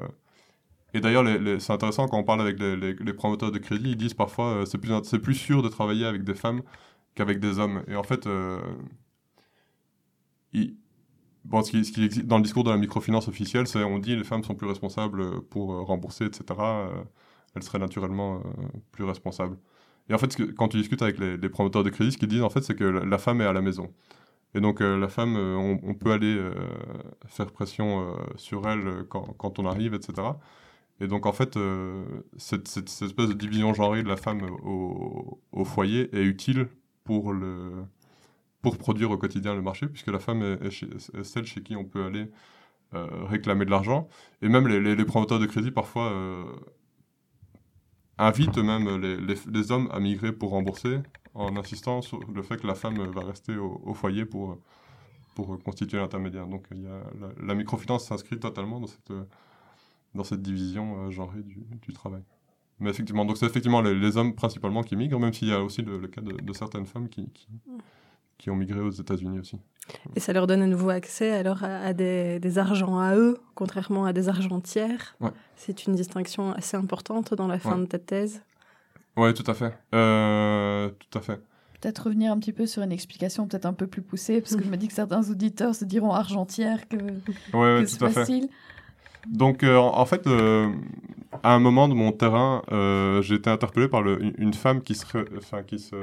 [0.95, 1.25] et d'ailleurs,
[1.61, 5.19] c'est intéressant quand on parle avec les, promoteurs de crédit, ils disent parfois c'est plus,
[5.19, 6.63] plus sûr de travailler avec des femmes
[7.15, 7.83] qu'avec des hommes.
[7.89, 8.29] Et en fait,
[10.55, 14.45] ce qui, existe dans le discours de la microfinance officielle, c'est on dit les femmes
[14.45, 16.45] sont plus responsables pour euh, rembourser, etc.
[16.59, 17.03] Euh,
[17.55, 18.41] elles seraient naturellement euh,
[18.93, 19.59] plus responsables.
[20.09, 22.51] Et en fait, quand tu discutes avec les, promoteurs de crédit, ce qu'ils disent en
[22.51, 23.93] fait, c'est que la, femme est à la maison.
[24.55, 26.51] Et donc la femme, on, peut aller
[27.27, 30.29] faire pression sur elle quand, on arrive, etc.
[31.01, 31.57] Et donc en fait,
[32.37, 36.69] cette, espèce de division genrée de la femme au foyer est utile
[37.05, 37.85] pour le,
[38.63, 42.05] pour produire au quotidien le marché, puisque la femme est, celle chez qui on peut
[42.05, 42.31] aller
[42.95, 44.09] euh, réclamer de l'argent.
[44.41, 46.45] Et même les, promoteurs de crédit, parfois, euh,
[48.19, 51.01] invitent même les, hommes à migrer pour rembourser,
[51.35, 54.59] en insistant sur le fait que la femme va rester au, foyer pour,
[55.35, 56.47] pour constituer l'intermédiaire.
[56.47, 57.03] Donc il y a,
[57.43, 59.13] la, microfinance s'inscrit totalement dans cette,
[60.15, 62.23] dans cette division genrée du, travail.
[62.79, 65.83] Mais effectivement, donc c'est effectivement les, hommes principalement qui migrent, même s'il y a aussi
[65.83, 67.29] le, cas de, certaines femmes qui,
[68.51, 69.59] ont migré aux États-Unis aussi.
[70.15, 74.05] Et ça leur donne à nouveau accès alors à, des, des, argents à eux, contrairement
[74.05, 75.17] à des argents tiers.
[75.57, 78.43] C'est une distinction assez importante dans la fin de ta thèse.
[79.17, 79.75] Oui, tout à fait.
[79.95, 81.41] Euh, tout à fait.
[81.81, 84.63] Peut-être revenir un petit peu sur une explication peut-être un peu plus poussée, parce que
[84.63, 86.97] je me dis que certains auditeurs se diront argentière que,
[87.53, 88.49] ouais, c'est facile.
[89.27, 90.71] Donc, euh, en fait, euh,
[91.43, 95.01] à un moment de mon terrain, euh, j'ai été interpellé par une, femme qui,
[95.37, 95.97] enfin, qui, se,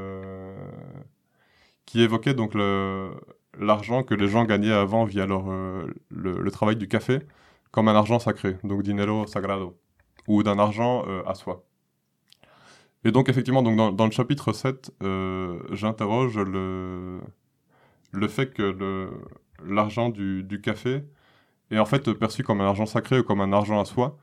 [1.89, 2.53] qui évoquait donc
[3.57, 5.45] l'argent que les gens gagnaient avant via leur,
[6.11, 7.17] le, travail du café
[7.71, 9.75] comme un argent sacré, donc dinero sagrado,
[10.27, 11.65] ou d'un argent à soi.
[13.05, 14.91] Et donc, effectivement, donc dans, le chapitre 7,
[15.71, 17.21] j'interroge le,
[18.27, 19.09] fait que
[19.65, 21.03] l'argent du, café
[21.71, 24.15] est en fait perçu comme un argent sacré ou comme un argent à soi,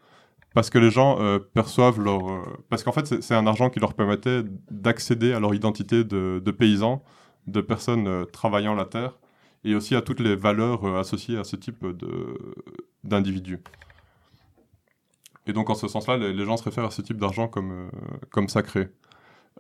[0.55, 2.31] parce que les gens euh, perçoivent leur...
[2.31, 6.41] Euh, parce qu'en fait, c'est un argent qui leur permettait d'accéder à leur identité de,
[6.43, 7.03] de paysans,
[7.47, 9.19] de personnes euh, travaillant la terre,
[9.65, 11.85] et aussi à toutes les valeurs associées à ce type
[13.03, 13.59] d'individus.
[15.47, 17.91] Et donc, en ce sens-là, les, gens se réfèrent à ce type d'argent comme,
[18.31, 18.91] comme sacré.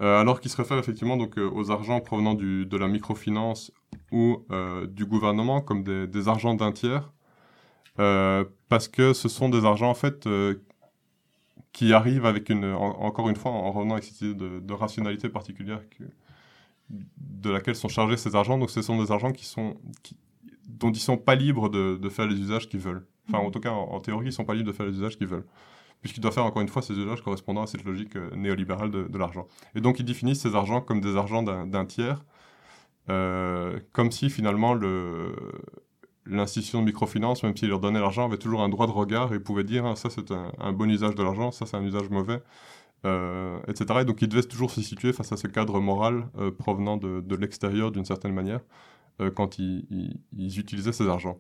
[0.01, 3.73] alors qu'ils se réfèrent effectivement donc, aux argents provenant de la microfinance
[4.13, 4.45] ou
[4.89, 7.11] du gouvernement comme des, des argents d'un tiers,
[7.99, 10.57] euh, parce que ce sont des argents en fait euh,
[11.73, 15.81] qui arrivent avec une, encore une fois, en revenant avec cette idée de, rationalité particulière
[16.91, 18.59] de laquelle sont chargés ces argents.
[18.59, 19.77] Donc ce sont des argents qui sont,
[20.69, 23.07] dont ils sont pas libres de, de faire les usages qu'ils veulent.
[23.29, 25.27] Enfin, en tout cas, en, théorie, ils sont pas libres de faire les usages qu'ils
[25.27, 25.47] veulent.
[26.01, 29.05] Puisqu'ils doivent faire, encore une fois, ces usages correspondant à cette logique euh, néolibérale de,
[29.05, 29.49] de l'argent.
[29.75, 32.25] Et donc, ils définissent ces argents comme des argents d'un tiers,
[33.09, 35.35] euh, comme si finalement le,
[36.27, 39.41] l'institution de microfinance, même s'il leur donnait l'argent, avait toujours un droit de regard et
[39.41, 42.43] pouvait dire ah, ça c'est un, bon usage de l'argent, ça c'est un usage mauvais,
[43.05, 44.01] etc.
[44.01, 47.37] Et donc ils devaient toujours se situer face à ce cadre moral euh, provenant de,
[47.37, 48.61] l'extérieur d'une certaine manière
[49.21, 51.39] euh, quand ils, utilisaient ces argents.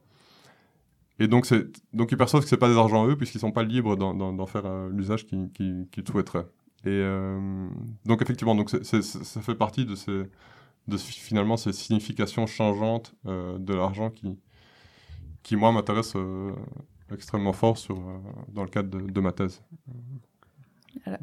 [1.18, 1.46] Et donc,
[1.92, 4.46] donc ils perçoivent que ce pas des argents eux puisqu'ils ne sont pas libres d'en
[4.46, 6.46] faire l'usage qu'ils souhaiteraient.
[6.84, 7.02] Et
[8.04, 10.24] donc effectivement, donc ça fait partie de, ces,
[10.88, 14.36] de finalement ces significations changeantes de l'argent qui,
[15.46, 16.52] qui moi m'intéresse euh,
[17.12, 17.94] extrêmement fort euh,
[18.48, 19.62] dans le cadre de, ma thèse.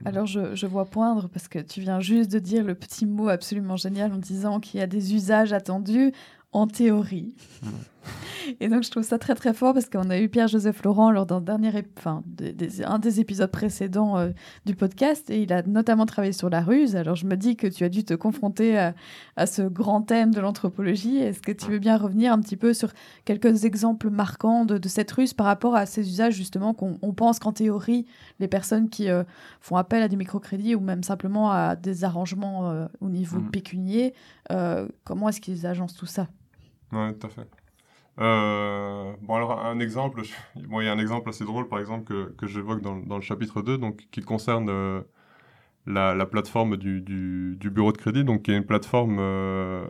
[0.05, 3.29] Alors, je, je, vois poindre parce que tu viens juste de dire le petit mot
[3.29, 6.13] absolument génial en disant qu'il y a des usages attendus
[6.51, 7.35] en théorie.
[8.59, 11.25] Et donc, je trouve ça très, très fort parce qu'on a eu Pierre-Joseph Laurent lors
[11.25, 14.29] d'un dernier, enfin, des, un des épisodes précédents euh,
[14.65, 16.95] du podcast et il a notamment travaillé sur la ruse.
[16.95, 20.41] Alors, je me dis que tu as dû te confronter à, ce grand thème de
[20.41, 21.17] l'anthropologie.
[21.17, 22.91] Est-ce que tu veux bien revenir un petit peu sur
[23.25, 27.51] quelques exemples marquants de, cette ruse par rapport à ces usages, justement, qu'on pense qu'en
[27.51, 28.05] théorie,
[28.39, 29.23] les personnes qui euh,
[29.59, 33.51] font appel à des microcrédits ou même simplement à des arrangements euh, au niveau mmh.
[33.51, 34.13] pécunier,
[35.03, 36.27] comment est-ce qu'ils agencent tout ça?
[36.91, 37.62] Oui, tout à fait.
[38.19, 40.21] Euh, bon, alors, un exemple,
[40.55, 43.15] bon, il y a un exemple assez drôle, par exemple, que, que j'évoque dans, dans,
[43.15, 45.01] le chapitre 2, donc, qui concerne euh,
[45.87, 49.85] la, la, plateforme du, du, bureau de crédit, donc, qui est une plateforme euh,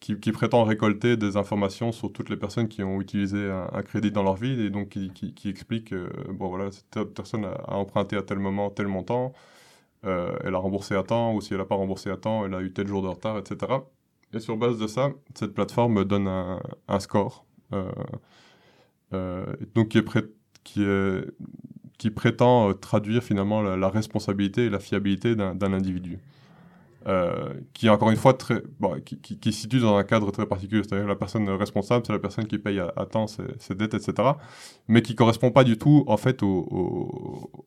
[0.00, 4.12] qui, qui, prétend récolter des informations sur toutes les personnes qui ont utilisé un, crédit
[4.12, 5.94] dans leur vie, et donc qui, qui, qui explique,
[6.30, 9.32] bon, voilà, cette personne a, a, emprunté à tel moment, tel montant,
[10.04, 12.62] elle a remboursé à temps, ou si elle n'a pas remboursé à temps, elle a
[12.62, 13.66] eu tel jour de retard, etc.
[14.34, 17.46] Et sur base de ça, cette plateforme donne un, score.
[17.72, 17.90] Euh,
[19.14, 19.88] euh, donc
[20.64, 26.18] qui, prétend euh, traduire finalement la, responsabilité et la fiabilité d'un individu.
[27.72, 28.62] Qui est encore une fois très,
[29.02, 32.58] qui, situe dans un cadre très particulier, c'est-à-dire la personne responsable, c'est la personne qui
[32.58, 34.32] paye à, temps ses, dettes, etc.,
[34.88, 37.66] mais qui correspond pas du tout en fait au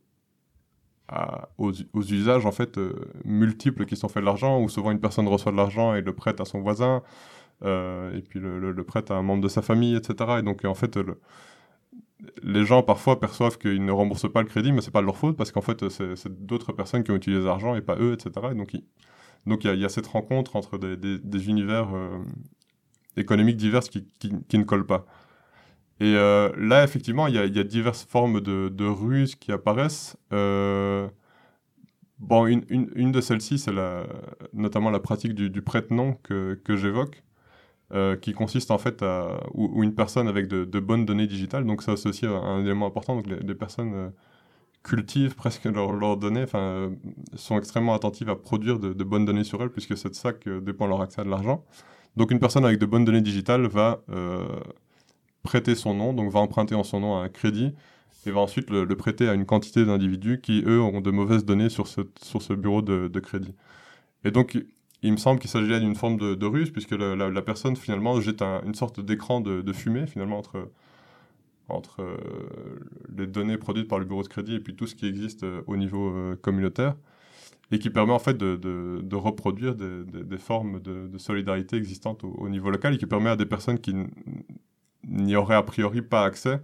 [1.57, 2.93] aux, usages en fait euh,
[3.25, 6.13] multiples qui sont faits de l'argent, où souvent une personne reçoit de l'argent et le
[6.13, 7.03] prête à son voisin,
[7.63, 10.37] euh, et puis le, prête à un membre de sa famille, etc.
[10.39, 10.97] Et donc en fait,
[12.43, 15.17] les gens parfois perçoivent qu'ils ne remboursent pas le crédit, mais c'est pas de leur
[15.17, 18.47] faute parce qu'en fait c'est d'autres personnes qui ont utilisé l'argent et pas eux, etc.
[18.51, 18.83] Et donc il
[19.47, 22.19] donc, il y, a cette rencontre entre des, univers euh,
[23.17, 25.05] économiques divers qui, qui, ne collent pas.
[26.01, 30.17] Et euh, là, effectivement, il y, a, diverses formes de, ruses qui apparaissent.
[30.33, 31.07] Euh,
[32.17, 33.71] bon, une, de celles-ci, c'est
[34.51, 37.21] notamment la pratique du, prête-nom que, que j'évoque,
[37.93, 39.41] euh, qui consiste en fait à.
[39.53, 43.15] où, une personne avec de, bonnes données digitales, donc ça c'est aussi un élément important,
[43.15, 44.11] donc les, personnes
[44.81, 46.91] cultivent presque leurs données, enfin,
[47.35, 50.59] sont extrêmement attentives à produire de, bonnes données sur elles, puisque c'est de ça que
[50.61, 51.63] dépend leur accès à de l'argent.
[52.17, 54.01] Donc une personne avec de bonnes données digitales va
[55.43, 57.73] prêter son nom, donc va emprunter en son nom un crédit
[58.25, 61.69] et va ensuite le, prêter à une quantité d'individus qui, eux, ont de mauvaises données
[61.69, 63.55] sur ce, sur ce bureau de, crédit.
[64.23, 64.57] Et donc,
[65.01, 68.75] il me semble qu'il s'agit d'une forme de, ruse, puisque la, personne, finalement, jette une
[68.75, 70.69] sorte d'écran de, fumée, finalement, entre,
[71.67, 72.17] entre euh,
[73.17, 75.61] les données produites par le bureau de crédit et puis tout ce qui existe euh,
[75.67, 76.95] au niveau euh, communautaire,
[77.71, 82.93] et qui permet, en fait, de, reproduire des, formes de, solidarité existantes au, niveau local,
[82.93, 83.95] et qui permet à des personnes qui
[85.07, 86.59] n'y auraient a priori pas accès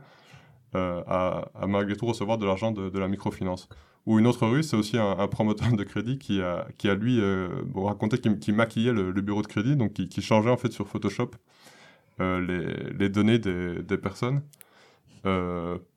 [0.76, 3.70] euh, à, malgré tout recevoir de l'argent de, la microfinance.
[4.06, 7.20] Ou une autre rue, c'est aussi un, promoteur de crédit qui a, qui a lui
[7.20, 11.32] euh, raconté qu'il maquillait le, bureau de crédit, donc qui, changeait en fait sur Photoshop
[12.20, 14.42] euh, les, les, données des, des personnes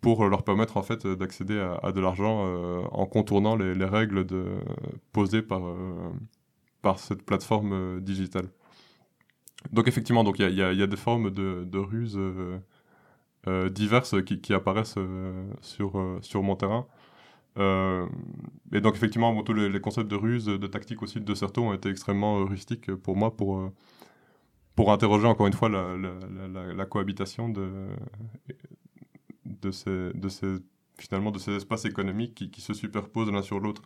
[0.01, 2.45] pour leur permettre en fait d'accéder à, de l'argent
[2.91, 4.45] en contournant les, les, règles de,
[5.13, 5.63] posées par,
[6.83, 8.49] par cette plateforme digitale.
[9.73, 12.19] Donc effectivement, il y, y, a des formes de, de ruses
[13.49, 16.87] euh, diverses qui, apparaissent euh, sur, euh, sur mon terrain.
[17.57, 21.89] et donc effectivement, tous les, concepts de ruse, de tactique aussi de Certeau ont été
[21.89, 23.73] extrêmement rustiques pour moi pour,
[24.77, 25.97] pour interroger encore une fois la,
[26.75, 27.89] la, cohabitation de,
[29.47, 30.57] de, ces, de ces,
[30.99, 33.83] finalement, de ces espaces économiques qui, qui se superposent l'un sur l'autre.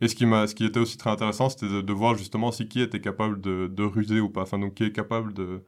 [0.00, 2.80] Et ce qui, ce qui était aussi très intéressant, c'était de, voir justement si qui
[2.80, 5.64] était capable de, de ruser ou pas, enfin donc qui est capable de,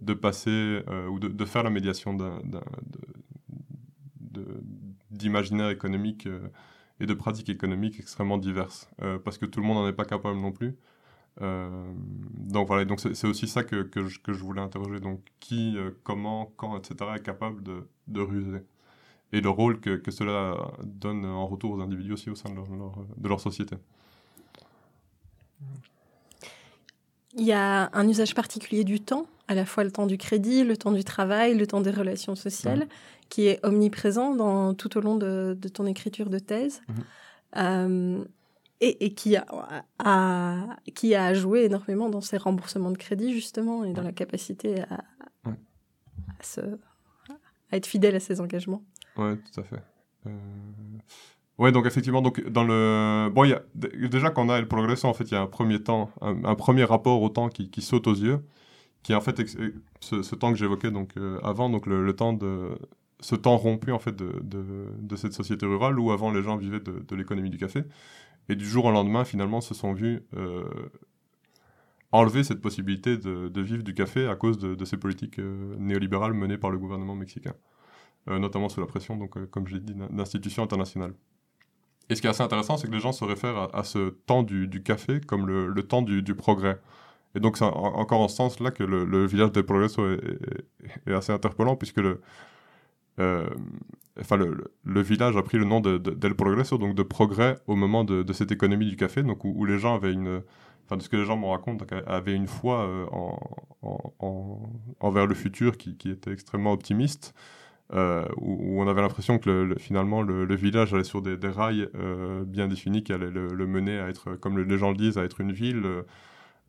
[0.00, 2.16] de passer euh, ou de, faire la médiation
[5.10, 6.48] d'imaginaire économique euh,
[7.00, 10.04] et de pratiques économiques extrêmement diverses, euh, parce que tout le monde n'en est pas
[10.04, 10.76] capable non plus.
[11.40, 15.00] donc voilà, donc c'est aussi ça que, que, je, voulais interroger.
[15.00, 17.10] Donc qui, comment, quand, etc.
[17.16, 18.62] est capable de, de ruser?
[19.36, 22.56] Et le rôle que, que, cela donne en retour aux individus aussi au sein de
[22.56, 22.66] leur,
[23.16, 23.76] de leur société.
[27.34, 30.64] Il y a un usage particulier du temps à la fois le temps du crédit,
[30.64, 32.88] le temps du travail, le temps des relations sociales,
[33.28, 36.82] qui est omniprésent dans, tout au long de, ton écriture de thèse.
[36.88, 37.04] Mhm.
[37.56, 38.24] Euh,
[38.80, 39.46] et, qui, a,
[39.98, 44.82] a, qui a joué énormément dans ces remboursements de crédit, justement, et dans la capacité
[44.82, 45.02] à,
[46.42, 48.82] se, à, être fidèle à ses engagements.
[49.18, 49.82] Oui, tout à fait.
[50.26, 50.30] Euh...
[51.58, 53.62] Ouais, donc effectivement, donc dans le bon, y a...
[53.74, 56.54] déjà quand on a le progrès, en fait, il y a un premier temps, un,
[56.54, 58.44] premier rapport au temps qui, qui saute aux yeux,
[59.06, 62.32] qui est en fait euh, ce, temps que j'évoquais donc euh, avant, donc le, temps
[62.32, 62.76] de
[63.20, 66.80] ce temps rompu en fait de, de, cette société rurale où avant les gens vivaient
[66.80, 67.84] de, l'économie du café
[68.48, 70.64] et du jour au lendemain finalement se sont vus euh,
[72.10, 75.38] enlever cette possibilité de, vivre du café à cause de, ces politiques
[75.78, 77.54] néolibérales menées par le gouvernement mexicain,
[78.26, 81.14] notamment sous la pression donc comme j'ai dit d'institutions internationales.
[82.08, 84.42] Et ce qui est assez intéressant, c'est que les gens se réfèrent à, ce temps
[84.42, 86.80] du, café comme le, temps du, progrès.
[87.34, 91.76] Et donc, c'est encore en ce sens-là que le, village del Progreso est, assez interpellant,
[91.76, 92.20] puisque le,
[93.18, 93.48] euh,
[94.20, 98.04] enfin, le, village a pris le nom de, del Progreso, donc de progrès au moment
[98.04, 100.42] de, cette économie du café, donc où, les gens avaient une.
[100.84, 104.60] Enfin, de ce que les gens me racontent, avaient une foi euh, en,
[105.00, 107.34] envers le futur qui, était extrêmement optimiste.
[107.94, 111.88] Euh, où, on avait l'impression que finalement le, village allait sur des, rails
[112.46, 115.40] bien définis qui allaient le, mener à être, comme les gens le disent, à être
[115.40, 116.04] une ville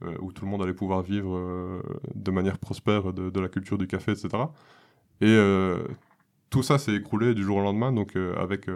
[0.04, 1.82] euh, où tout le monde allait pouvoir vivre euh,
[2.14, 4.30] de manière prospère de, la culture du café, etc.
[5.22, 5.80] Et euh,
[6.52, 8.68] tout ça s'est écroulé du jour au lendemain, donc avec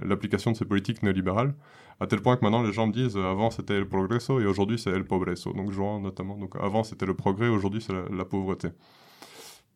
[0.00, 1.54] l'application de ces politiques néolibérales,
[1.98, 4.78] à tel point que maintenant les gens me disent avant c'était el progreso et aujourd'hui
[4.78, 5.52] c'est el pobreso.
[5.52, 8.68] Donc notamment, donc avant c'était le progrès, aujourd'hui c'est la, pauvreté.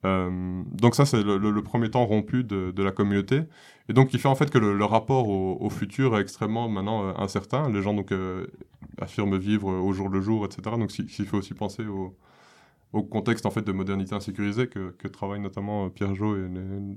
[0.07, 3.43] Euh, donc ça, c'est le, premier temps rompu de, la communauté.
[3.89, 7.13] Et donc, il fait en fait que le, rapport au, futur est extrêmement maintenant euh,
[7.17, 7.71] incertain.
[7.71, 8.47] Les gens donc euh,
[9.01, 10.77] affirment vivre au jour le jour, etc.
[10.79, 12.17] Donc, il fait aussi penser au,
[12.93, 16.49] contexte en fait de modernité insécurisée que, que travaillent notamment Pierre Jo et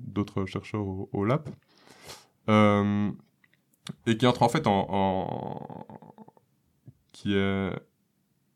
[0.07, 1.49] d'autres chercheurs au, LAP.
[4.07, 4.67] et qui entre en fait
[7.11, 7.69] qui est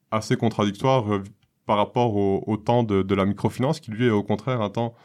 [0.09, 1.21] assez contradictoire
[1.67, 4.95] par rapport au, temps de, la microfinance, qui lui est au contraire un temps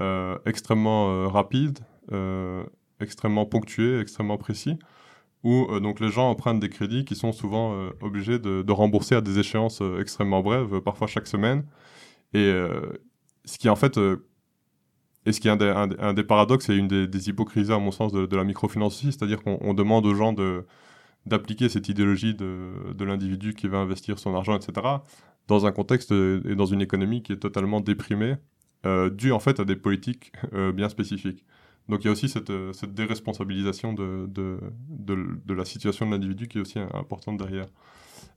[0.00, 1.80] euh, extrêmement euh, rapide,
[2.12, 2.64] euh,
[2.98, 4.78] extrêmement ponctué, extrêmement précis,
[5.44, 9.38] où donc les gens empruntent des crédits qui sont souvent obligés de, rembourser à des
[9.38, 11.64] échéances extrêmement brèves, parfois chaque semaine.
[12.34, 12.52] Et
[13.44, 14.00] ce qui en fait
[15.26, 18.36] et ce qui est un des, paradoxes et une des, hypocrisies, à mon sens, de,
[18.36, 20.66] la microfinance aussi, c'est-à-dire qu'on demande aux gens de,
[21.26, 24.80] d'appliquer cette idéologie de, de l'individu qui va investir son argent, etc.,
[25.48, 28.36] dans un contexte et dans une économie qui est totalement déprimée,
[28.86, 31.44] euh, due en fait à des politiques euh, bien spécifiques.
[31.88, 34.60] Donc il y a aussi cette, euh, déresponsabilisation de,
[35.48, 37.66] la situation de l'individu qui est aussi importante derrière.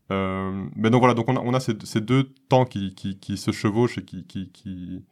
[0.10, 5.04] mais donc voilà, donc on a, ces, deux temps qui, se chevauchent et qui,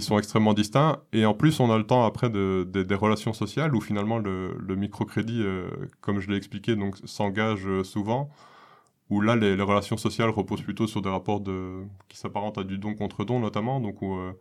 [0.00, 1.00] sont extrêmement distincts.
[1.12, 4.18] Et en plus, on a le temps après de, de, des relations sociales où finalement
[4.18, 5.44] le, microcrédit,
[6.00, 8.30] comme je l'ai expliqué, s'engage souvent
[9.10, 11.42] où là, les, relations sociales reposent plutôt sur des rapports
[12.08, 14.32] qui s'apparentent à du don contre don, notamment, donc où euh,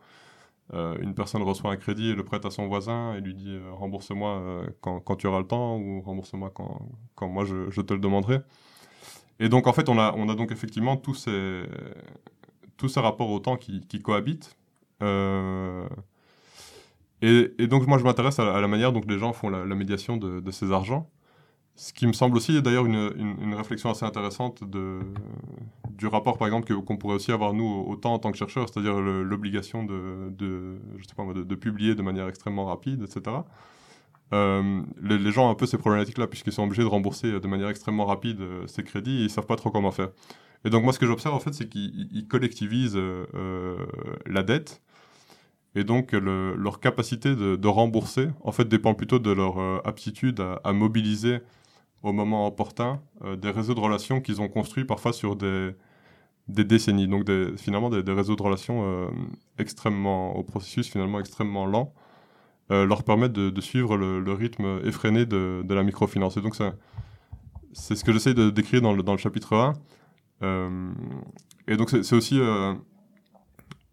[0.73, 3.55] euh, une personne reçoit un crédit et le prête à son voisin et lui dit
[3.55, 8.39] euh, rembourse-moi quand, tu auras le temps ou rembourse-moi quand, moi je, te le demanderai.
[9.39, 11.65] Et donc, en fait, on a, on a donc effectivement tous ces,
[12.95, 14.55] rapports au temps qui, cohabitent.
[17.21, 20.17] Et, donc, moi, je m'intéresse à, la manière dont les gens font la, la médiation
[20.17, 21.09] de, de ces argents.
[21.81, 23.11] Ce qui me semble aussi d'ailleurs une,
[23.41, 24.99] une, réflexion assez intéressante de,
[25.97, 29.01] du rapport, par exemple, qu'on pourrait aussi avoir nous autant en tant que chercheurs, c'est-à-dire
[29.01, 33.37] l'obligation de, de, je sais pas de, de, publier de manière extrêmement rapide, etc.
[34.31, 37.69] Euh, les, gens ont un peu ces problématiques-là, puisqu'ils sont obligés de rembourser de manière
[37.69, 40.09] extrêmement rapide euh, ces crédits et ils savent pas trop comment faire.
[40.63, 43.77] Et donc moi, ce que j'observe, en fait, c'est qu'ils collectivisent euh,
[44.27, 44.83] la dette.
[45.73, 49.57] Et donc, le, leur capacité de, de, rembourser, en fait, dépend plutôt de leur
[49.87, 51.39] aptitude à mobiliser
[52.03, 55.73] au moment opportun euh, des réseaux de relations qu'ils ont construits parfois sur des,
[56.47, 57.07] décennies.
[57.07, 59.07] Donc finalement des, réseaux de relations euh,
[59.57, 61.93] extrêmement, au processus finalement extrêmement lent,
[62.71, 66.37] euh, leur permettent de, suivre le, rythme effréné de, de la microfinance.
[66.37, 66.55] Et donc
[67.73, 69.55] c'est ce que j'essaie de décrire dans le, dans le chapitre
[70.41, 70.93] 1.
[71.67, 72.39] et donc c'est aussi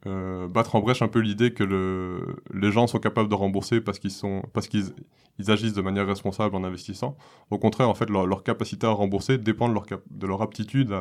[0.07, 3.81] euh, battre en brèche un peu l'idée que le, les gens sont capables de rembourser
[3.81, 4.93] parce qu'ils sont parce qu'ils
[5.39, 7.17] ils agissent de manière responsable en investissant.
[7.51, 10.93] Au contraire, en fait, leur, capacité à rembourser dépend de leur, de leur aptitude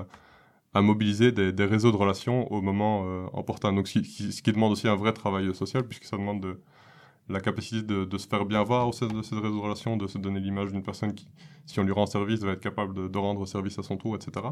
[0.73, 3.73] à, mobiliser des, réseaux de relations au moment euh, opportun.
[3.73, 6.59] Donc, ce qui, demande aussi un vrai travail social, puisque ça demande de,
[7.29, 10.05] la capacité de, se faire bien voir au sein de ces réseaux de relations, de
[10.05, 11.27] se donner l'image d'une personne qui,
[11.65, 14.45] si on lui rend service, va être capable de, rendre service à son tour, etc.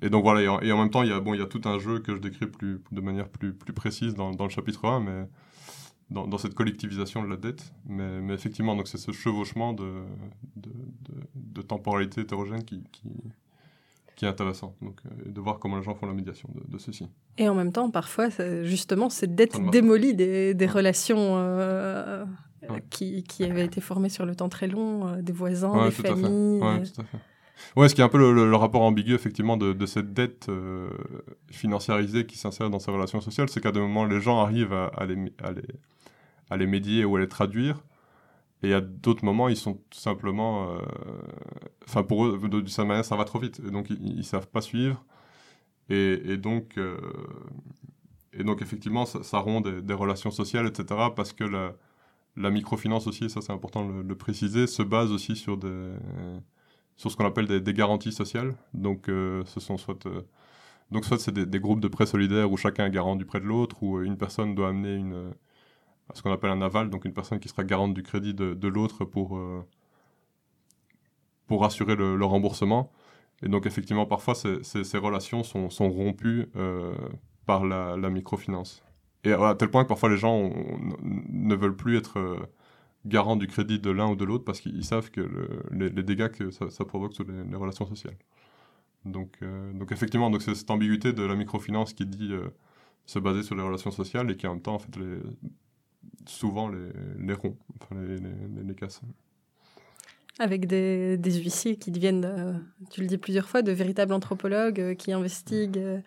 [0.00, 1.60] et donc voilà, et en, même temps, il y, a, bon, il y a tout
[1.64, 4.86] un jeu que je décris plus, de manière plus, plus précise dans, dans le chapitre
[4.86, 5.28] 1, mais
[6.10, 7.72] dans, dans, cette collectivisation de la dette.
[7.86, 10.04] Mais, mais effectivement, donc c'est ce chevauchement de,
[10.56, 10.70] de,
[11.34, 13.10] de, temporalité hétérogène qui, qui,
[14.14, 14.74] qui, est intéressant.
[14.82, 17.08] Donc, euh, de voir comment les gens font la médiation de, ceci.
[17.36, 18.28] Et en même temps, parfois,
[18.62, 22.24] justement, cette dette démolit des, des relations euh,
[22.90, 26.60] qui, qui, avaient été formées sur le temps très long, euh, des voisins, des familles.
[26.60, 27.18] Ouais, tout à fait.
[27.76, 30.88] Ouais, ce qui est un peu le, rapport ambigu, effectivement, de, cette dette euh,
[31.50, 35.06] financiarisée qui s'insère dans ces relations sociales, c'est qu'à des moments, les gens arrivent à,
[35.06, 35.32] les,
[36.50, 37.82] à, les, médier ou à les traduire,
[38.62, 40.72] et à d'autres moments, ils sont tout simplement...
[40.72, 40.78] Euh,
[41.86, 44.22] enfin, pour eux, de, de, cette manière, ça va trop vite, et donc ils ne
[44.22, 45.04] savent pas suivre,
[45.88, 46.78] et, donc...
[46.78, 46.96] Euh,
[48.34, 50.84] et donc, effectivement, ça, ça rompt des, relations sociales, etc.,
[51.16, 55.56] parce que la, microfinance aussi, ça c'est important de le, préciser, se base aussi sur
[55.56, 55.92] des
[56.98, 58.54] sur ce qu'on appelle des, garanties sociales.
[58.74, 60.22] Donc, euh, ce sont soit, euh,
[60.90, 63.46] donc soit c'est des, groupes de prêts solidaires où chacun est garant du prêt de
[63.46, 65.32] l'autre, ou euh, une personne doit amener une,
[66.12, 69.04] ce qu'on appelle un aval, donc une personne qui sera garante du crédit de, l'autre
[69.04, 69.40] pour,
[71.46, 72.90] pour assurer le, remboursement.
[73.42, 76.48] Et donc, effectivement, parfois, ces, relations sont, rompues
[77.46, 78.82] par la, microfinance.
[79.22, 80.50] Et à tel point que parfois les gens
[81.02, 82.48] ne veulent plus être
[83.08, 86.28] garant du crédit de l'un ou de l'autre parce qu'ils savent que le, les, dégâts
[86.28, 88.16] que ça, provoque sur les, relations sociales.
[89.04, 92.48] Donc, euh, donc effectivement, donc c'est cette ambiguïté de la microfinance qui dit euh,
[93.06, 94.90] se baser sur les relations sociales et qui en même temps en fait
[96.26, 96.88] souvent les,
[97.18, 99.00] les rompt, enfin les, casse.
[100.38, 102.52] Avec des, des huissiers qui deviennent, euh,
[102.90, 106.02] tu le dis plusieurs fois, de véritables anthropologues qui investiguent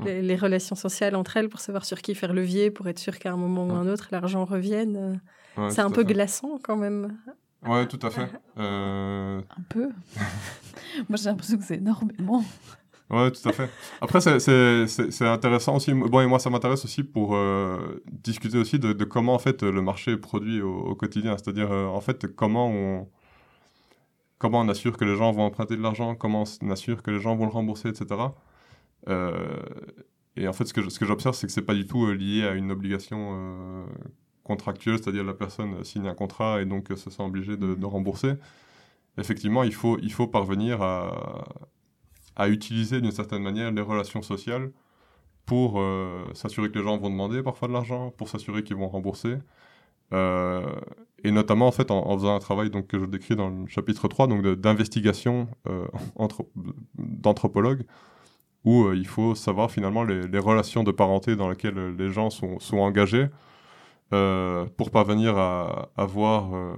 [0.00, 3.18] les, les, relations sociales entre elles pour savoir sur qui faire levier, pour être sûr
[3.18, 5.20] qu'à un moment ou un autre, l'argent revienne.
[5.56, 6.14] Ouais, c'est un peu fait.
[6.14, 7.16] glaçant quand même.
[7.66, 8.28] Ouais, tout à fait.
[8.56, 9.40] Euh...
[9.40, 9.88] Un peu.
[11.08, 12.44] Moi, j'ai l'impression que c'est énormément.
[13.10, 13.68] Ouais, tout à fait.
[14.00, 15.92] Après, c'est intéressant aussi.
[15.92, 19.62] Bon, et moi, ça m'intéresse aussi pour euh, discuter aussi de, de, comment en fait
[19.62, 21.36] le marché est produit au, au quotidien.
[21.36, 23.08] C'est-à-dire, euh, en fait, comment on
[24.38, 27.20] comment on assure que les gens vont emprunter de l'argent, comment on assure que les
[27.20, 28.14] gens vont le rembourser, etc.
[29.08, 29.62] Euh,
[30.36, 32.14] et en fait, ce que ce que j'observe, c'est que c'est pas du tout euh,
[32.14, 33.86] lié à une obligation euh,
[34.42, 38.34] contractuelle, c'est-à-dire la personne signe un contrat et donc se sent obligée de, de rembourser.
[39.18, 41.44] Effectivement, il faut, il faut parvenir à,
[42.36, 44.70] à utiliser d'une certaine manière les relations sociales
[45.46, 48.88] pour euh, s'assurer que les gens vont demander parfois de l'argent, pour s'assurer qu'ils vont
[48.88, 49.38] rembourser.
[50.12, 50.66] Euh,
[51.24, 53.66] et notamment en fait en, en, faisant un travail donc, que je décris dans le
[53.66, 55.86] chapitre 3 donc d'investigation euh,
[56.94, 57.84] d'anthropologue
[58.64, 62.58] où euh, il faut savoir finalement les, relations de parenté dans lesquelles les gens sont,
[62.72, 63.28] engagés
[64.12, 66.74] euh, pour parvenir à, voir euh,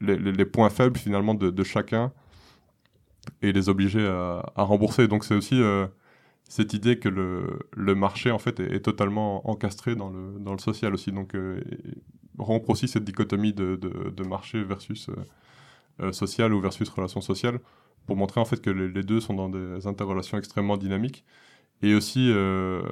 [0.00, 2.12] les, points faibles finalement de, chacun
[3.42, 5.08] et les obliger à, rembourser.
[5.08, 5.60] Donc c'est aussi
[6.44, 11.10] cette idée que le, marché en fait est, totalement encastré dans le, social aussi.
[11.10, 11.36] Donc
[12.38, 15.10] rompre aussi cette dichotomie de, de, marché versus
[16.12, 17.58] social ou versus relation sociale
[18.10, 21.24] pour montrer en fait que les, deux sont dans des interrelations extrêmement dynamiques.
[21.80, 22.82] Et aussi, euh,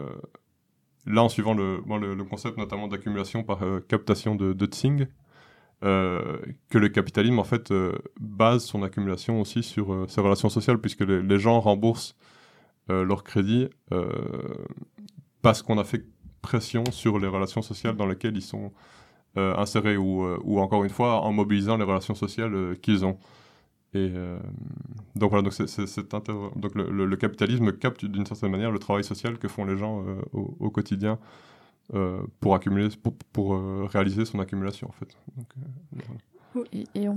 [1.06, 5.08] là, en suivant le, le, concept notamment d'accumulation par euh, captation de, de Tsing,
[5.82, 6.38] euh,
[6.70, 7.74] que le capitalisme en fait
[8.20, 12.14] base son accumulation aussi sur ses relations sociales, puisque les, gens remboursent
[12.88, 13.68] leur crédit
[15.42, 16.04] parce qu'on a fait
[16.42, 18.70] pression sur les relations sociales dans lesquelles ils sont
[19.34, 23.18] insérés, ou, ou, encore une fois en mobilisant les relations sociales qu'ils ont.
[23.94, 24.38] Et euh,
[25.16, 29.78] donc voilà, donc, le, capitalisme capte d'une certaine manière le travail social que font les
[29.78, 31.18] gens euh, au, quotidien
[31.94, 32.88] euh, pour accumuler,
[33.32, 35.16] pour, réaliser son accumulation en fait.
[36.94, 37.08] et,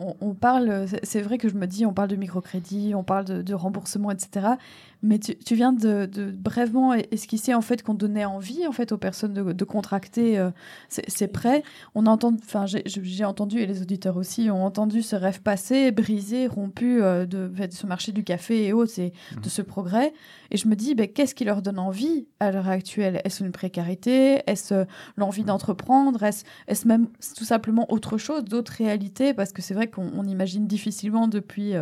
[0.00, 3.54] on, parle, c'est vrai que je me dis, on parle de microcrédit, on parle de,
[3.54, 4.54] remboursement, etc.
[5.02, 8.98] Mais tu, viens de, de, brièvement esquisser en fait qu'on donnait envie en fait aux
[8.98, 10.50] personnes de, contracter euh,
[10.88, 11.62] ces, prêts.
[11.94, 16.46] On entend, enfin j'ai entendu et les auditeurs aussi ont entendu ce rêve passé, brisé,
[16.46, 20.12] rompu euh, de, ce marché du café et autres, et de ce progrès.
[20.50, 23.22] Et je me dis, ben, qu'est-ce qui leur donne envie à l'heure actuelle?
[23.24, 24.42] Est-ce une précarité?
[24.46, 24.84] Est-ce euh,
[25.16, 26.22] l'envie d'entreprendre?
[26.24, 29.32] Est-ce est même tout simplement autre chose, d'autres réalités?
[29.32, 31.72] Parce que c'est vrai qu'on imagine difficilement depuis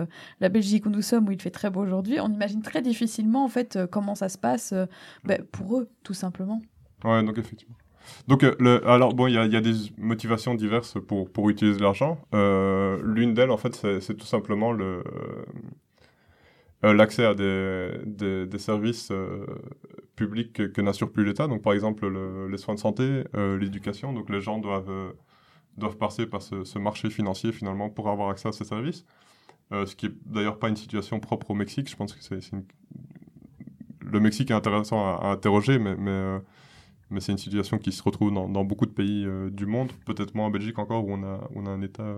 [0.40, 3.07] la Belgique où nous sommes, où il fait très beau aujourd'hui, on imagine très difficilement
[3.34, 4.74] en fait euh, comment ça se passe
[5.24, 6.62] ben, pour eux, tout simplement.
[7.04, 7.76] Ouais, donc effectivement.
[8.26, 12.18] Donc, le, alors bon, il y, y, a des motivations diverses pour, pour utiliser l'argent.
[12.32, 15.02] L'une d'elles, en fait, c'est tout simplement le,
[16.84, 19.44] euh, l'accès à des, des, services euh,
[20.14, 21.48] publics que, que n'assure plus l'État.
[21.48, 24.12] Donc, par exemple, le, les soins de santé, euh, l'éducation.
[24.12, 25.12] Donc, les gens doivent,
[25.76, 29.04] doivent passer par ce, ce, marché financier finalement pour avoir accès à ces services.
[29.70, 31.90] Ce qui est d'ailleurs pas une situation propre au Mexique.
[31.90, 32.20] Je pense que
[34.00, 35.94] le Mexique est intéressant à, interroger, mais,
[37.10, 39.92] mais, c'est une situation qui se retrouve dans, beaucoup de pays du monde.
[40.06, 42.14] Peut-être moins en Belgique encore où on a, un État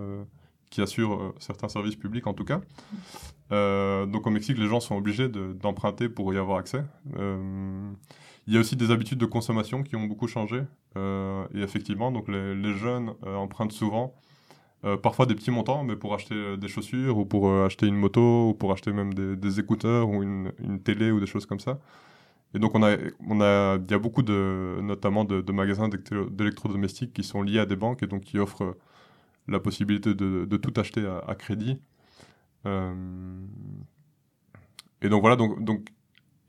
[0.71, 2.61] qui assure euh, certains services publics en tout cas.
[3.51, 6.83] Euh, donc au Mexique, les gens sont obligés d'emprunter pour y avoir accès.
[7.17, 7.91] Euh,
[8.47, 10.63] il y a aussi des habitudes de consommation qui ont beaucoup changé.
[10.95, 14.15] et effectivement, donc les, jeunes empruntent souvent,
[15.01, 18.53] parfois des petits montants, mais pour acheter des chaussures ou pour acheter une moto ou
[18.53, 20.51] pour acheter même des, écouteurs ou une,
[20.83, 21.79] télé ou des choses comme ça.
[22.53, 25.87] Et donc on a, on a, il y a beaucoup de, notamment de, magasins
[26.31, 28.75] d'électrodomestiques qui sont liés à des banques et donc qui offrent
[29.47, 31.79] la possibilité de, de tout acheter à, crédit.
[32.65, 32.93] Euh,
[35.01, 35.89] et donc voilà, donc, donc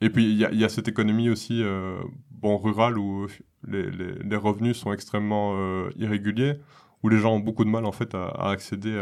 [0.00, 3.26] et puis il y, y, a cette économie aussi euh, bon rurale où
[3.66, 6.58] les, les, revenus sont extrêmement euh, irréguliers,
[7.02, 8.98] où les gens ont beaucoup de mal en fait à, accéder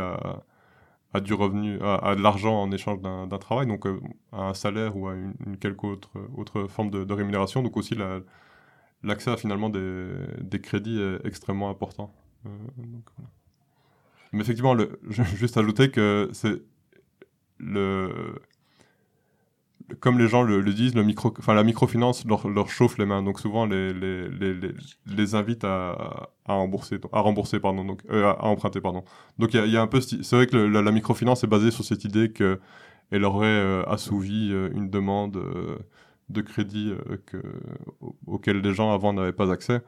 [1.13, 3.87] à, du revenu, à, de l'argent en échange d'un travail, donc
[4.33, 7.63] à un salaire ou à une, quelque autre, autre forme de, rémunération.
[7.63, 7.97] Donc aussi
[9.03, 12.13] l'accès à finalement des, crédits est extrêmement important.
[12.45, 13.29] voilà.
[14.33, 14.77] Mais effectivement,
[15.09, 16.63] je vais juste ajouter que c'est
[17.59, 18.41] le.
[19.99, 21.03] Comme les gens le, disent, la
[21.65, 23.23] microfinance leur, chauffe les mains.
[23.23, 24.55] Donc souvent, les, les, les,
[25.07, 28.81] les, invite à, à, rembourser, à rembourser, pardon, donc, euh, à, emprunter.
[28.81, 29.05] Pardon.
[29.39, 30.01] Donc il y, a un peu.
[30.01, 34.71] C'est vrai que la, microfinance est basée sur cette idée qu'elle aurait euh, assouvi euh,
[34.75, 35.43] une demande
[36.29, 36.93] de crédit
[37.27, 37.43] que,
[38.27, 39.81] auquel les gens avant n'avaient pas accès.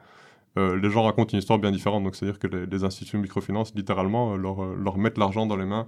[0.55, 2.03] Les gens racontent une histoire bien différente.
[2.03, 5.87] Donc, c'est-à-dire que les, institutions de microfinance, littéralement, leur, mettent l'argent dans les mains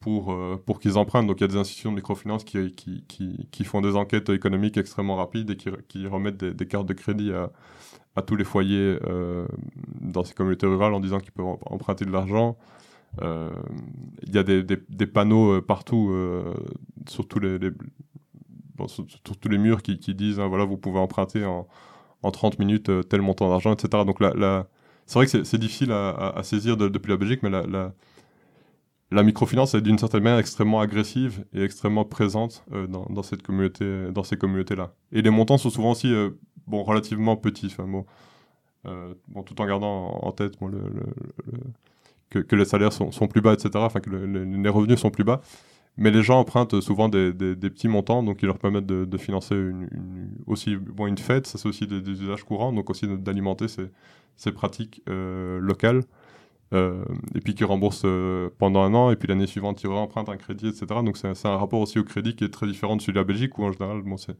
[0.00, 1.26] pour, pour qu'ils empruntent.
[1.26, 4.28] Donc, il y a des institutions de microfinance qui, qui, qui, qui, font des enquêtes
[4.30, 7.50] économiques extrêmement rapides et qui, qui remettent des, cartes de crédit à,
[8.16, 8.98] à tous les foyers
[10.00, 12.56] dans ces communautés rurales en disant qu'ils peuvent emprunter de l'argent.
[13.20, 16.14] Il y a des, des, panneaux partout,
[17.08, 17.58] sur, tous les,
[18.86, 21.66] sur, tous les murs qui, disent hein, voilà, vous pouvez emprunter en
[22.22, 24.04] en 30 minutes euh, tel montant d'argent, etc.
[24.04, 24.66] Donc là,
[25.06, 27.94] c'est vrai que c'est difficile à, saisir depuis la Belgique, mais la, la,
[29.10, 34.22] microfinance est d'une certaine manière extrêmement agressive et extrêmement présente euh, dans, cette communauté, dans
[34.22, 34.92] ces communautés-là.
[35.12, 36.30] Et les montants sont souvent aussi euh,
[36.66, 38.04] bon, relativement petits, bon,
[39.28, 40.58] bon, tout en gardant en tête
[42.30, 45.40] que, les salaires sont, plus bas, etc., enfin que les revenus sont plus bas.
[46.00, 50.30] Mais les gens empruntent souvent des, petits montants, donc ils leur permettent de, financer une,
[50.46, 55.02] aussi bon, une fête, ça c'est aussi des, usages courants, donc aussi d'alimenter ces, pratiques
[55.08, 56.04] euh, locales.
[56.74, 57.02] Euh,
[57.34, 60.36] et puis qui remboursent euh, pendant un an, et puis l'année suivante ils empruntent un
[60.36, 60.86] crédit, etc.
[61.02, 63.24] Donc c'est un rapport aussi au crédit qui est très différent de celui de la
[63.24, 64.36] Belgique, où en général, bon, c'est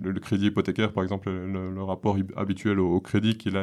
[0.00, 3.62] le, crédit hypothécaire, par exemple, le, rapport habituel au, crédit qui là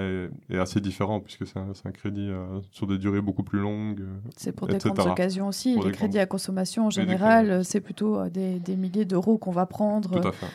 [0.50, 4.04] est, assez différent puisque c'est un, crédit euh, sur des durées beaucoup plus longues.
[4.36, 5.80] c'est pour des grandes occasions aussi.
[5.80, 10.22] les crédits à consommation en général, c'est plutôt des, des milliers d'euros qu'on va prendre.
[10.22, 10.48] Tout à fait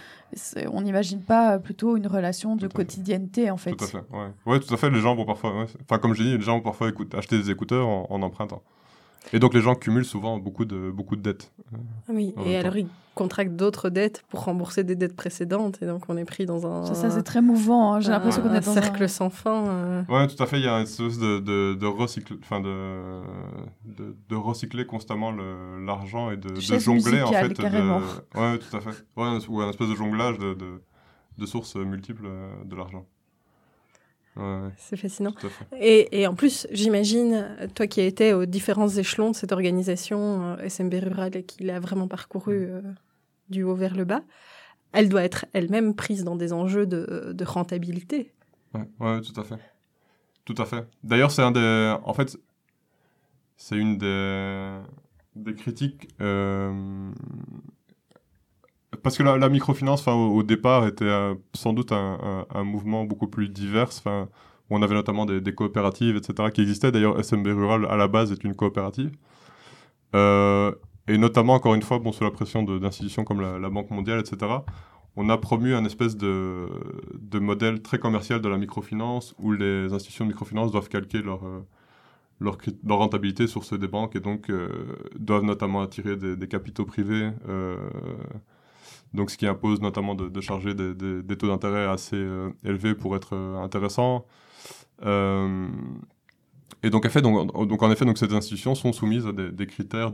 [0.70, 3.72] on n'imagine pas plutôt une relation de quotidienneté en fait.
[3.72, 4.30] Tout à fait, ouais.
[4.46, 4.60] ouais.
[4.60, 4.90] tout à fait.
[4.90, 7.86] Les gens vont parfois, enfin comme j'ai dit, les gens vont parfois acheter des écouteurs
[7.86, 8.62] en empruntant.
[9.32, 11.52] Et donc les gens cumulent souvent beaucoup de, beaucoup de dettes.
[11.72, 11.76] Euh,
[12.10, 16.16] oui, et alors ils contractent d'autres dettes pour rembourser des dettes précédentes, et donc on
[16.16, 16.94] est pris dans un...
[16.94, 18.00] Ça, c'est très mouvant, hein.
[18.00, 19.66] j'ai l'impression qu'on est dans cercle sans fin.
[19.66, 20.02] Euh.
[20.08, 23.22] Oui, tout à fait, il y a une espèce de, de, de, recycle, de,
[23.84, 27.54] de, de, recycler constamment l'argent et de, jongler en fait.
[27.54, 28.00] Carrément.
[28.34, 29.04] Ouais, tout à fait.
[29.16, 30.56] Ouais, ou un espèce de jonglage de,
[31.38, 33.04] de, sources multiples euh, de l'argent.
[34.76, 35.34] C'est fascinant.
[35.78, 40.56] Et, et, en plus, j'imagine, toi qui as été aux différents échelons de cette organisation
[40.56, 42.80] euh, SMB Rural et qui l'a vraiment parcouru euh,
[43.50, 44.22] du haut vers le bas,
[44.92, 48.32] elle doit être elle-même prise dans des enjeux de, de rentabilité.
[48.74, 49.58] Ouais, ouais, tout à fait.
[50.44, 50.86] Tout à fait.
[51.04, 51.94] D'ailleurs, c'est un des.
[52.04, 52.38] En fait,
[53.56, 54.78] c'est une des,
[55.36, 56.08] des critiques.
[56.20, 57.12] Euh,
[59.02, 63.88] parce que la, microfinance, au, départ, était euh, sans doute un, mouvement beaucoup plus divers,
[64.06, 64.10] où
[64.70, 66.92] on avait notamment des, coopératives, etc., qui existaient.
[66.92, 69.12] D'ailleurs, SMB Rural, à la base, est une coopérative.
[70.14, 70.72] Euh,
[71.08, 74.52] et notamment, encore une fois, bon, sous la pression d'institutions comme la, Banque mondiale, etc.,
[75.16, 76.68] on a promu un espèce de,
[77.34, 81.44] modèle très commercial de la microfinance, où les institutions de microfinance doivent calquer leur...
[81.46, 81.60] Euh,
[82.88, 84.50] rentabilité sur ceux des banques et donc
[85.14, 87.30] doivent notamment attirer des capitaux privés
[89.14, 93.34] donc ce qui impose notamment de, charger des, taux d'intérêt assez euh, élevés pour être
[93.34, 94.26] euh, intéressants.
[95.04, 95.68] Euh,
[96.82, 97.08] et donc, en
[97.90, 100.12] effet, donc, ces institutions sont soumises à des, critères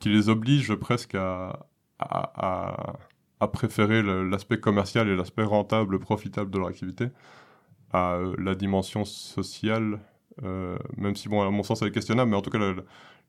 [0.00, 1.66] qui les obligent presque à,
[3.52, 7.08] préférer l'aspect commercial et l'aspect rentable, profitable de leur activité
[7.92, 10.00] à la dimension sociale,
[10.42, 12.58] même si, bon, à mon sens, elle est questionnable, mais en tout cas,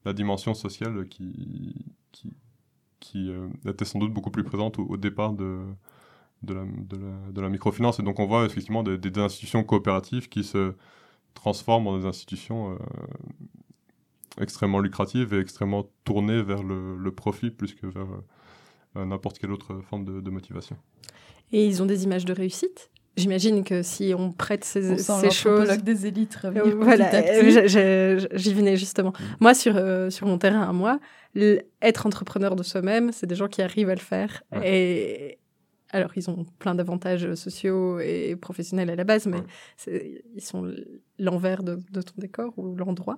[0.06, 1.86] la, dimension sociale qui,
[3.00, 5.60] qui euh, était sans doute beaucoup plus présente au, départ de,
[6.44, 6.64] de, la,
[7.32, 8.00] de, la, microfinance.
[8.00, 10.74] Et donc on voit effectivement des, des, institutions coopératives qui se
[11.34, 12.78] transforment en des institutions euh,
[14.40, 18.08] extrêmement lucratives et extrêmement tournées vers le, le profit plus que vers
[18.98, 20.76] euh, n'importe quelle autre forme de, de, motivation.
[21.52, 22.90] Et ils ont des images de réussite?
[23.18, 25.68] J'imagine que si on prête ces, ces choses.
[25.80, 26.40] des élites
[26.78, 27.12] voilà,
[27.68, 29.10] j'y venais justement.
[29.10, 29.24] Mm.
[29.42, 29.74] Moi, sur,
[30.10, 31.00] sur mon terrain à moi,
[31.82, 34.44] être entrepreneur de soi-même, c'est des gens qui arrivent à le faire.
[34.64, 35.38] Et
[35.92, 39.40] alors, ils ont plein d'avantages sociaux et professionnels à la base, mais
[39.88, 40.72] ils sont
[41.18, 43.18] l'envers de, ton décor ou l'endroit.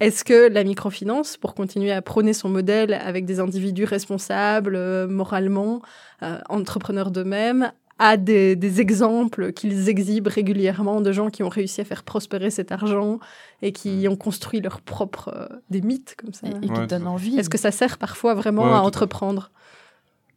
[0.00, 5.06] Est-ce que la microfinance, pour continuer à prôner son modèle avec des individus responsables, euh,
[5.06, 5.82] moralement,
[6.22, 7.70] euh, entrepreneurs d'eux-mêmes,
[8.00, 12.72] a des, exemples qu'ils exhibent régulièrement de gens qui ont réussi à faire prospérer cet
[12.72, 13.20] argent
[13.60, 16.48] et qui ont construit leur propre euh, des mythes comme ça.
[16.48, 17.38] Et, qui donnent envie.
[17.38, 19.50] Est-ce que ça sert parfois vraiment à entreprendre?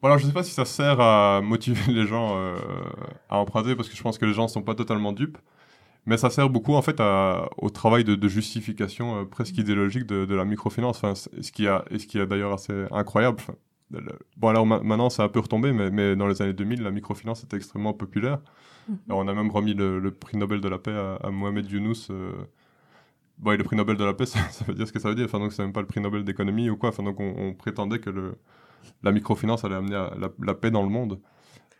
[0.01, 2.57] Voilà, je ne sais pas si ça sert à motiver les gens euh,
[3.29, 5.37] à emprunter parce que je pense que les gens ne sont pas totalement dupes.
[6.05, 7.01] Mais ça sert beaucoup en fait
[7.57, 10.97] au travail de, justification euh, presque idéologique de, la microfinance.
[10.97, 13.37] Enfin, ce qui a, ce qui est d'ailleurs assez incroyable.
[14.37, 16.91] Bon, alors maintenant, ça a un peu retombé, mais, mais, dans les années 2000, la
[16.91, 18.39] microfinance était extrêmement populaire.
[18.89, 18.97] Mhm.
[19.09, 22.07] on a même remis le, prix Nobel de la paix à, Mohamed Younous.
[22.09, 22.33] Euh...
[23.37, 25.15] Bon, et le prix Nobel de la paix, ça, veut dire ce que ça veut
[25.15, 25.25] dire.
[25.25, 26.89] Enfin, donc, c'est même pas le prix Nobel d'économie ou quoi.
[26.89, 28.35] Enfin, donc, on, prétendait que le,
[29.03, 31.19] la microfinance allait amener à la, paix dans le monde,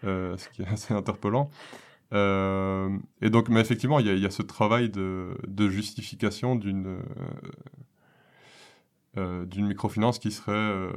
[0.03, 1.49] euh, ce qui est assez interpellant.
[2.13, 6.99] Euh, et donc, mais effectivement, il y, y, a ce travail de, de justification d'une
[9.15, 10.89] euh, d'une microfinance qui serait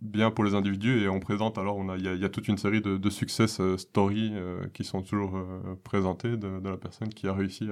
[0.00, 2.58] bien pour les individus et on présente alors on a il y, a toute une
[2.58, 7.08] série de, de success euh, stories euh, qui sont toujours euh, présentées de, la personne
[7.08, 7.68] qui a réussi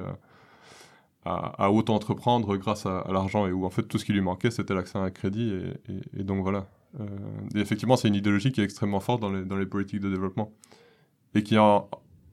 [1.24, 4.20] à, à, autant entreprendre grâce à, l'argent et où en fait tout ce qui lui
[4.20, 5.52] manquait c'était l'accès à un crédit
[6.16, 6.66] et, donc voilà.
[7.54, 10.08] Et effectivement c'est une idéologie qui est extrêmement forte dans les, dans les politiques de
[10.08, 10.52] développement
[11.34, 11.58] et qui est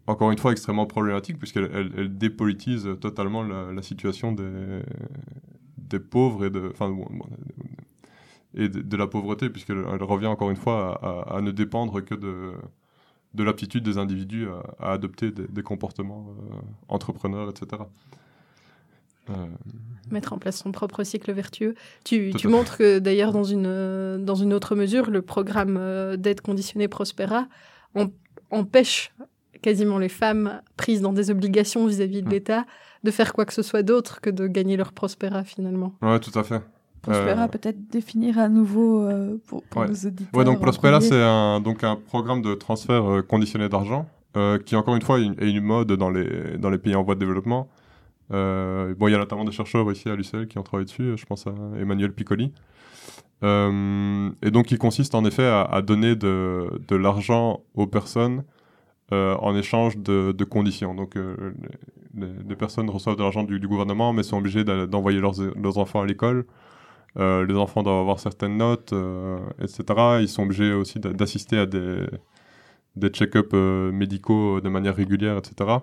[0.08, 4.82] encore une fois extrêmement problématique puisqu'elle elle, dépolitise totalement la, situation des,
[5.78, 6.72] des pauvres et de
[8.56, 12.51] et de, la pauvreté, puisqu'elle revient encore une fois à, ne dépendre que de,
[13.34, 14.47] de l'aptitude des individus
[14.80, 16.56] à, adopter des, comportements euh,
[16.88, 17.84] entrepreneurs, etc.
[19.30, 19.34] Euh,
[20.12, 21.76] Mettre en place son propre cycle vertueux.
[22.04, 26.41] Tu, tu montres que d'ailleurs dans une, dans une autre mesure, le programme euh, d'aide
[26.41, 27.47] conditionnée Prospera
[28.51, 29.14] empêche
[29.62, 32.66] quasiment les femmes prises dans des obligations vis-à-vis -vis de l'État
[33.04, 35.93] de faire quoi que ce soit d'autre que de gagner leur Prospera finalement.
[36.01, 36.62] Ouais, tout à fait
[37.04, 39.08] Prospera, peut-être définir à nouveau
[39.47, 40.34] pour, pour nos auditeurs.
[40.34, 44.08] Ouais, donc Prospera, c'est un, donc un programme de transfert conditionné d'argent
[44.66, 47.20] qui, encore une fois, est une, mode dans les, dans les pays en voie de
[47.20, 47.68] développement.
[48.30, 51.26] bon, il y a notamment des chercheurs ici à l'UCL qui ont travaillé dessus, je
[51.26, 52.54] pense à Emmanuel Piccoli.
[53.43, 58.43] Euh, et donc, il consiste en effet à, donner de, de l'argent aux personnes
[59.12, 60.95] euh, en échange de, de conditions.
[60.95, 61.54] Donc, euh,
[62.16, 66.06] les, personnes reçoivent de l'argent du, gouvernement, mais sont obligées d'envoyer leurs, leurs, enfants à
[66.06, 66.45] l'école.
[67.16, 68.93] Les enfants doivent avoir certaines notes,
[69.61, 69.84] etc.
[70.22, 72.07] Ils sont obligés aussi d'assister à des,
[73.09, 75.78] check-ups médicaux de manière régulière, etc.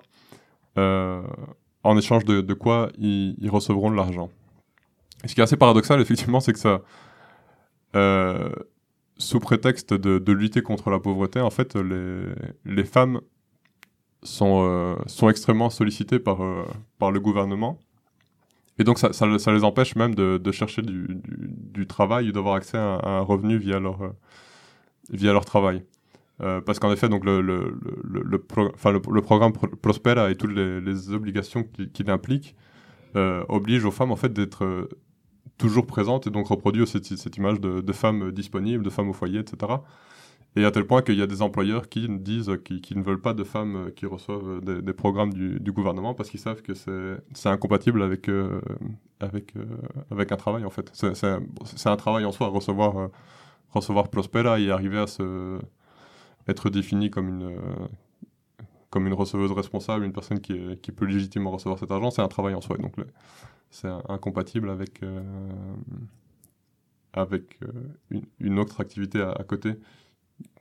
[0.76, 4.31] en échange de, quoi ils, recevront de l'argent.
[5.24, 6.81] Ce qui est assez paradoxal, effectivement, c'est que ça,
[7.97, 8.51] euh,
[9.18, 13.20] sous prétexte de, lutter contre la pauvreté, en fait, les, femmes
[14.22, 16.64] sont, euh, extrêmement sollicitées euh,
[16.99, 17.78] par le gouvernement.
[18.81, 23.20] Et donc, ça, les empêche même de, chercher du, travail ou d'avoir accès à, un
[23.20, 23.99] revenu via leur,
[25.12, 25.85] leur travail.
[26.39, 28.39] parce qu'en effet, donc le,
[29.20, 32.57] programme Prospera et toutes les, obligations qu'il qui implique
[33.14, 34.89] obligent aux femmes en fait d'être
[35.59, 39.74] toujours présente et donc reproduit cette image de, femmes disponibles, de femmes au foyer, etc.
[40.57, 43.34] Et à tel point qu'il y a des employeurs qui disent qu'ils ne veulent pas
[43.34, 48.28] de femmes qui reçoivent des, programmes du, gouvernement parce qu'ils savent que c'est incompatible avec,
[48.28, 48.61] euh,
[49.20, 49.64] avec, euh,
[50.11, 50.90] avec un travail en fait.
[50.92, 53.09] C'est un, travail en soi, recevoir, euh,
[53.70, 55.61] recevoir Prospera et arriver à se,
[56.48, 57.57] être défini comme une,
[58.90, 62.55] comme une receveuse responsable, une personne qui, peut légitimement recevoir cet argent, c'est un travail
[62.55, 62.76] en soi.
[62.76, 62.94] Donc
[63.70, 65.20] c'est incompatible avec, euh,
[67.12, 69.74] avec euh, une, autre activité à, côté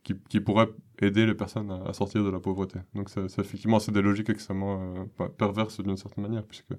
[0.03, 0.69] qui, qui, pourrait
[0.99, 2.79] aider les personnes à, sortir de la pauvreté.
[2.95, 6.73] Donc c'est, effectivement, c'est des logiques extrêmement euh, perverses d'une certaine manière, puisque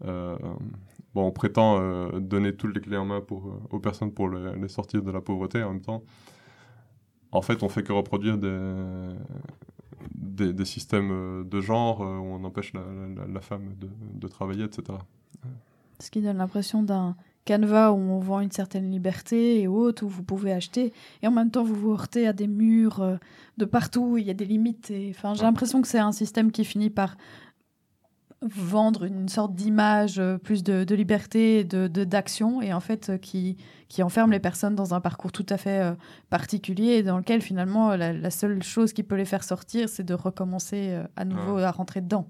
[0.00, 5.02] bon, on prétend donner toutes les clés en main pour, aux personnes pour les, sortir
[5.02, 6.04] de la pauvreté, en même temps,
[7.32, 9.12] en fait, on fait que reproduire des,
[10.14, 12.82] des, systèmes de genre où on empêche la,
[13.26, 14.96] la, femme de, de, travailler, etc.
[15.98, 17.16] Ce qui donne l'impression d'un
[17.48, 20.92] canevas où on vend une certaine liberté et autres, où vous pouvez acheter,
[21.22, 23.16] et en même temps vous vous heurtez à des murs euh,
[23.56, 24.92] de partout, il y a des limites.
[25.08, 27.16] Enfin, j'ai l'impression que c'est un système qui finit par
[28.42, 33.56] vendre une sorte d'image euh, plus de, liberté, de d'action, et en fait euh, qui,
[33.88, 35.96] qui enferme les personnes dans un parcours tout à fait
[36.28, 41.02] particulier, dans lequel finalement la, seule chose qui peut les faire sortir, c'est de recommencer
[41.16, 42.28] à nouveau à rentrer dedans.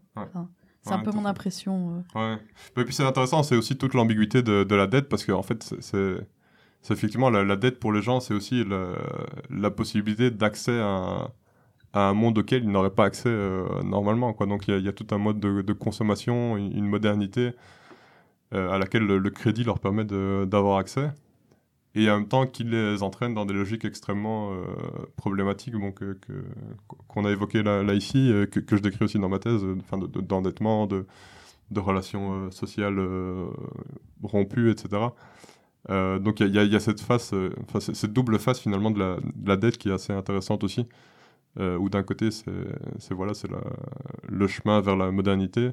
[0.89, 2.03] C'est un peu mon impression.
[2.16, 2.34] Euh.
[2.34, 2.39] Ouais.
[2.76, 5.74] Et puis c'est intéressant, c'est aussi toute l'ambiguïté de, de, la dette, parce qu'en fait,
[5.80, 8.93] c'est effectivement la, dette pour les gens, c'est aussi la,
[9.51, 11.30] la possibilité d'accès à,
[11.93, 14.32] à, un monde auquel ils n'auraient pas accès euh, normalement.
[14.32, 14.47] Quoi.
[14.47, 17.53] Donc il y, y, a tout un mode de, de consommation, une, modernité
[18.55, 21.11] euh, à laquelle le, le, crédit leur permet d'avoir accès
[21.99, 24.64] et en même temps qu'il les entraîne dans des logiques extrêmement euh,
[25.16, 25.92] problématiques bon,
[27.09, 29.99] qu'on a évoquées là, là ici, euh, que, je décris aussi dans ma thèse, enfin,
[29.99, 31.07] d'endettement, de,
[31.74, 32.99] relations euh, sociales
[34.22, 35.09] rompues, etc.
[35.88, 39.57] donc il y, a cette face, enfin, cette double face finalement de la, de la,
[39.57, 40.86] dette qui est assez intéressante aussi,
[41.59, 43.32] où d'un côté c'est, voilà,
[44.28, 45.70] le chemin vers la modernité,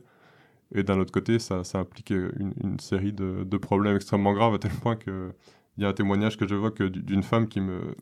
[0.73, 4.95] et d'un autre côté ça, implique une, série de, problèmes extrêmement graves à tel point
[4.95, 5.32] que
[5.78, 7.95] il y a un témoignage que j'évoque d'une femme qui me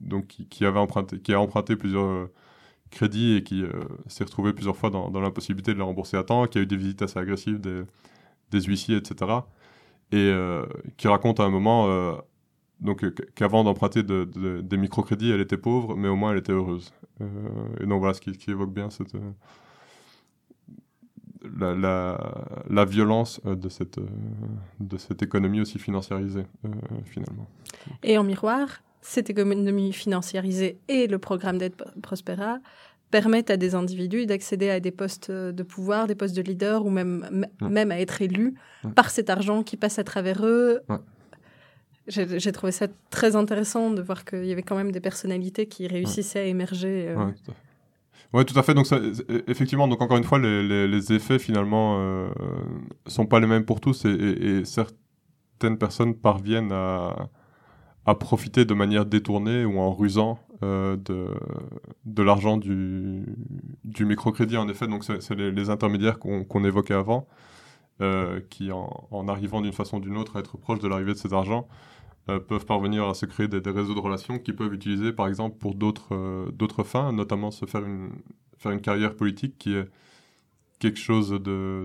[0.00, 2.32] donc qui, avait emprunté qui a emprunté plusieurs euh,
[2.90, 3.70] crédits et qui euh,
[4.06, 6.76] s'est retrouvée plusieurs fois dans, l'impossibilité de les rembourser à temps, qui a eu des
[6.76, 9.32] visites assez agressives des, huissiers, etc.
[10.10, 10.66] Et euh,
[10.96, 11.88] qui raconte à un moment
[12.80, 13.04] donc
[13.34, 16.92] qu'avant d'emprunter de, des microcrédits, elle était pauvre, mais au moins elle était heureuse.
[17.80, 19.14] et donc voilà ce qui évoque bien cette
[21.58, 22.34] la, la,
[22.68, 24.06] la, violence euh, de cette, euh,
[24.80, 26.68] de cette économie aussi financiarisée, euh,
[27.04, 27.46] finalement.
[28.02, 32.58] Et en miroir, cette économie financiarisée et le programme d'aide Prospera
[33.10, 36.90] permettent à des individus d'accéder à des postes de pouvoir, des postes de leader ou
[36.90, 38.54] même, même à être élus
[38.94, 40.80] par cet argent qui passe à travers eux.
[42.06, 45.88] J'ai trouvé ça très intéressant de voir qu'il y avait quand même des personnalités qui
[45.88, 47.14] réussissaient à émerger.
[48.32, 48.74] Oui, tout à fait.
[48.74, 48.98] Donc, ça,
[49.46, 52.28] effectivement, encore une fois, les, effets finalement euh,
[53.06, 57.28] sont pas les mêmes pour tous et, certaines personnes parviennent à,
[58.18, 63.26] profiter de manière détournée ou en rusant euh, de, l'argent du,
[64.00, 64.56] microcrédit.
[64.56, 67.26] En effet, donc c'est les, intermédiaires qu'on évoquait avant,
[68.00, 71.18] euh, qui en, arrivant d'une façon ou d'une autre à être proche de l'arrivée de
[71.18, 71.68] cet argent,
[72.28, 75.58] euh, peuvent parvenir à se créer des, réseaux de relations qu'ils peuvent utiliser par exemple
[75.58, 78.10] pour d'autres euh, d'autres fins, notamment se faire une,
[78.58, 79.88] faire une carrière politique qui est,
[80.78, 81.30] quelque chose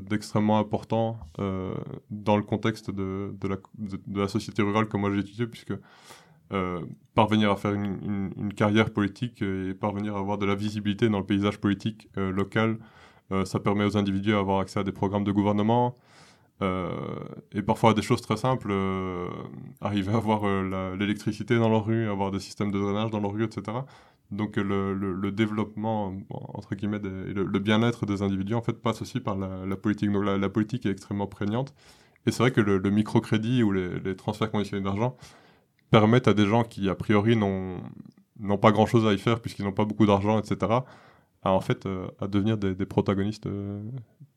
[0.10, 1.76] d'extrêmement important euh,
[2.10, 5.74] dans le contexte de, de, la, société rurale que moi j'ai étudié, puisque
[6.52, 6.82] euh,
[7.14, 11.20] parvenir à faire une, une, carrière politique et parvenir à avoir de la visibilité dans
[11.20, 12.80] le paysage politique local,
[13.46, 15.96] ça permet aux individus d'avoir accès à des programmes de gouvernement,
[16.62, 18.74] et parfois des choses très simples,
[19.82, 20.46] arriver à avoir
[20.96, 23.78] l'électricité dans leur rue, avoir des systèmes de drainage dans leur rue, etc.
[24.32, 29.38] Donc le, le, développement, entre guillemets, le, bien-être des individus, en fait, passe aussi par
[29.38, 30.12] la, politique.
[30.12, 31.74] Donc la, politique est extrêmement prégnante.
[32.26, 35.16] Et c'est vrai que le, microcrédit ou les, transferts conditionnés d'argent
[35.92, 37.82] permettent à des gens qui, a priori, n'ont
[38.62, 40.80] pas grand-chose à y faire puisqu'ils n'ont pas beaucoup d'argent, etc.,
[41.44, 43.82] à, en fait, euh, à devenir des, protagonistes euh,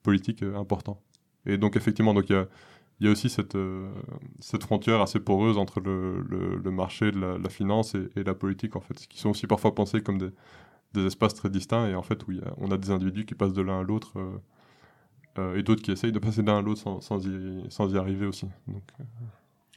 [0.02, 1.00] politiques euh, importants.
[1.46, 2.46] Et donc, effectivement, donc il y a
[3.00, 3.88] il y a aussi cette, euh,
[4.40, 8.80] cette frontière assez poreuse entre le, le, marché de la, finance et, la politique, en
[8.80, 10.28] fait, qui sont aussi parfois pensés comme des,
[10.92, 13.62] des espaces très distincts, et en fait, où on a des individus qui passent de
[13.62, 14.38] l'un à l'autre, euh,
[15.38, 17.96] euh, et d'autres qui essayent de passer d'un à l'autre sans, sans, y, sans, y,
[17.96, 18.46] arriver aussi.
[18.68, 18.82] Donc,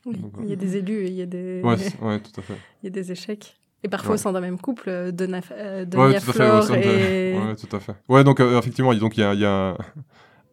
[0.06, 1.62] oui, il y a des élus il y a des...
[1.64, 2.58] Ouais, ouais tout à fait.
[2.82, 3.58] il y a des échecs.
[3.84, 7.38] Et parfois au sein d'un même couple, de, de ouais, tout à fait, et...
[7.38, 7.96] Ouais, tout à fait.
[8.10, 9.78] Ouais, donc effectivement, donc, il y a, y a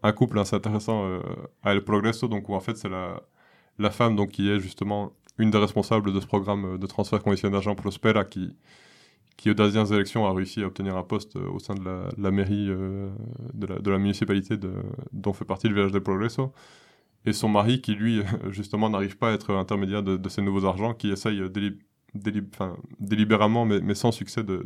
[0.02, 1.20] un couple assez intéressant euh,
[1.62, 5.50] à El Progreso, donc où en fait c'est la, femme donc, qui est justement une
[5.50, 8.54] des responsables de ce programme de transfert conditionnel d'argent Prospera qui,
[9.40, 11.82] qui aux dernières élections a réussi à obtenir un poste euh, au sein de
[12.18, 13.08] la, mairie euh,
[13.54, 14.58] de, la, municipalité
[15.12, 16.52] dont fait partie le village de Progreso.
[17.24, 20.92] Et son mari qui, lui, justement, n'arrive pas à être intermédiaire de, ces nouveaux argents,
[20.92, 21.42] qui essaye
[22.98, 24.62] délibérément, mais, sans succès, de,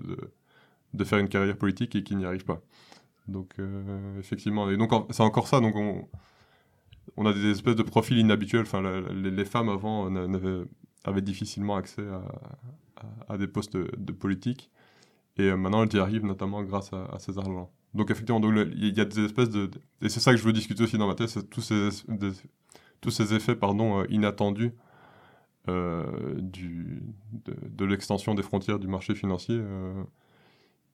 [1.05, 2.61] faire une carrière politique et qui n'y arrive pas.
[3.29, 5.61] Donc, euh, effectivement, et donc c'est encore ça.
[5.61, 6.07] Donc, on,
[7.17, 8.63] on, a des espèces de profils inhabituels.
[8.63, 10.15] Enfin, les, femmes avant
[11.05, 12.23] avaient, difficilement accès à,
[13.29, 14.71] à, des postes de, politique.
[15.37, 17.71] Et euh, maintenant, elles y arrivent notamment grâce à, ces argents.
[17.95, 19.71] Donc, effectivement, il y a des espèces de.
[20.03, 21.89] Et c'est ça que je veux discuter aussi dans ma thèse, tous ces,
[23.01, 24.73] tous ces effets pardon, euh, inattendus
[25.67, 27.03] du,
[27.47, 29.63] de, de l'extension des frontières du marché financier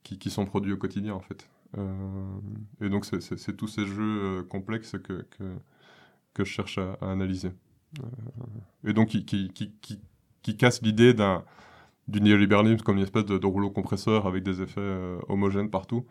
[0.05, 1.49] qui, qui, sont produits au quotidien, en fait.
[1.79, 2.39] Euh,
[2.81, 5.27] et donc, c'est tous ces jeux euh, complexes que,
[6.35, 7.53] que, je cherche à, analyser.
[8.01, 10.01] Euh, et donc, qui, qui, qui,
[10.43, 11.45] qui casse l'idée d'un
[12.09, 16.07] du néolibéralisme comme une espèce de, rouleau compresseur avec des effets homogènes partout.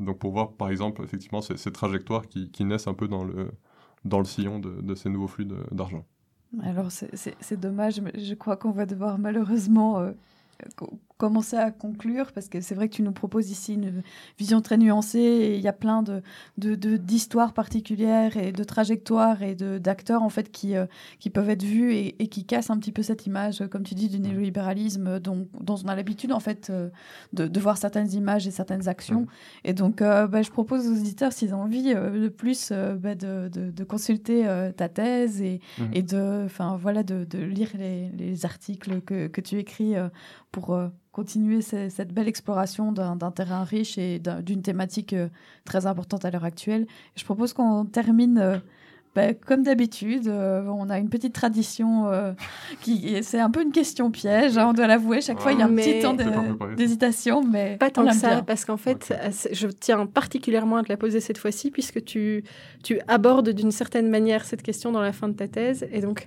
[0.00, 3.50] donc pour voir par exemple effectivement ces, trajectoires qui, qui, naissent un peu dans le,
[4.06, 6.06] dans le sillon de ces nouveaux flux d'argent.
[6.62, 10.02] Alors c'est dommage, mais je crois qu'on va devoir malheureusement
[11.22, 14.02] commencer à conclure parce que c'est vrai que tu nous proposes ici une
[14.40, 16.20] vision très nuancée et il y a plein de,
[16.58, 20.86] d'histoires particulières et de trajectoires et de, d'acteurs en fait qui, euh,
[21.20, 24.08] qui peuvent être vus et, qui cassent un petit peu cette image, comme tu dis,
[24.08, 26.88] du néolibéralisme dont, dont on a l'habitude en fait euh,
[27.32, 29.28] de, de, voir certaines images et certaines actions.
[29.62, 33.48] Et donc euh, bah, je propose aux auditeurs s'ils ont envie de plus bah, de,
[33.48, 34.44] de, consulter
[34.76, 35.82] ta thèse et, mmh.
[35.92, 39.94] et de, enfin voilà, de, lire les, les, articles que, que tu écris
[40.50, 40.76] pour
[41.12, 45.28] continuer cette belle exploration d'un terrain riche et d'une thématique euh,
[45.64, 46.86] très importante à l'heure actuelle.
[47.16, 48.58] Je propose qu'on termine euh,
[49.14, 52.10] ben, comme d'habitude, euh, on a une petite tradition
[52.80, 55.20] qui c'est un peu une question piège, hein, on doit l'avouer.
[55.20, 56.16] Chaque fois, il y a un petit temps
[56.76, 59.12] d'hésitation, mais pas tant que ça, parce qu'en fait,
[59.52, 62.42] je tiens particulièrement à te la poser cette fois-ci, puisque tu
[62.82, 66.26] tu abordes d'une certaine manière cette question dans la fin de ta thèse, et donc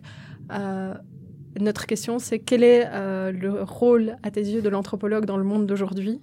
[1.59, 5.43] notre question, c'est quel est euh, le rôle, à tes yeux, de l'anthropologue dans le
[5.43, 6.21] monde d'aujourd'hui?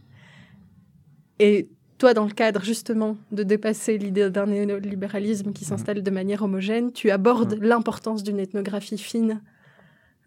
[1.38, 1.68] Et
[1.98, 6.92] toi, dans le cadre justement de dépasser l'idée d'un néolibéralisme qui s'installe de manière homogène,
[6.92, 9.40] tu abordes l'importance d'une ethnographie fine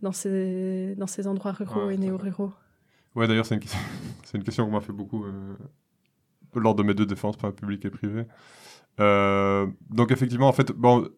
[0.02, 2.54] dans ces, dans ces endroits ruraux et néo-ruraux?
[3.16, 3.62] Ouais, d'ailleurs, c'est une,
[4.34, 5.56] une, question qu'on m'a fait beaucoup euh,
[6.56, 8.26] lors de mes deux défenses, publiques et privées.
[9.00, 11.10] Euh, donc, effectivement, en fait, bon,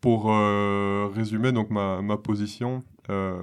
[0.00, 3.38] pour euh, résumer donc ma, ma position, euh,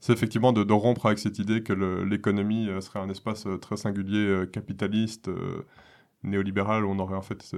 [0.00, 4.44] c'est effectivement de, rompre avec cette idée que l'économie euh, serait un espace très singulier,
[4.52, 5.30] capitaliste,
[6.22, 7.56] néolibéral, où on aurait en fait,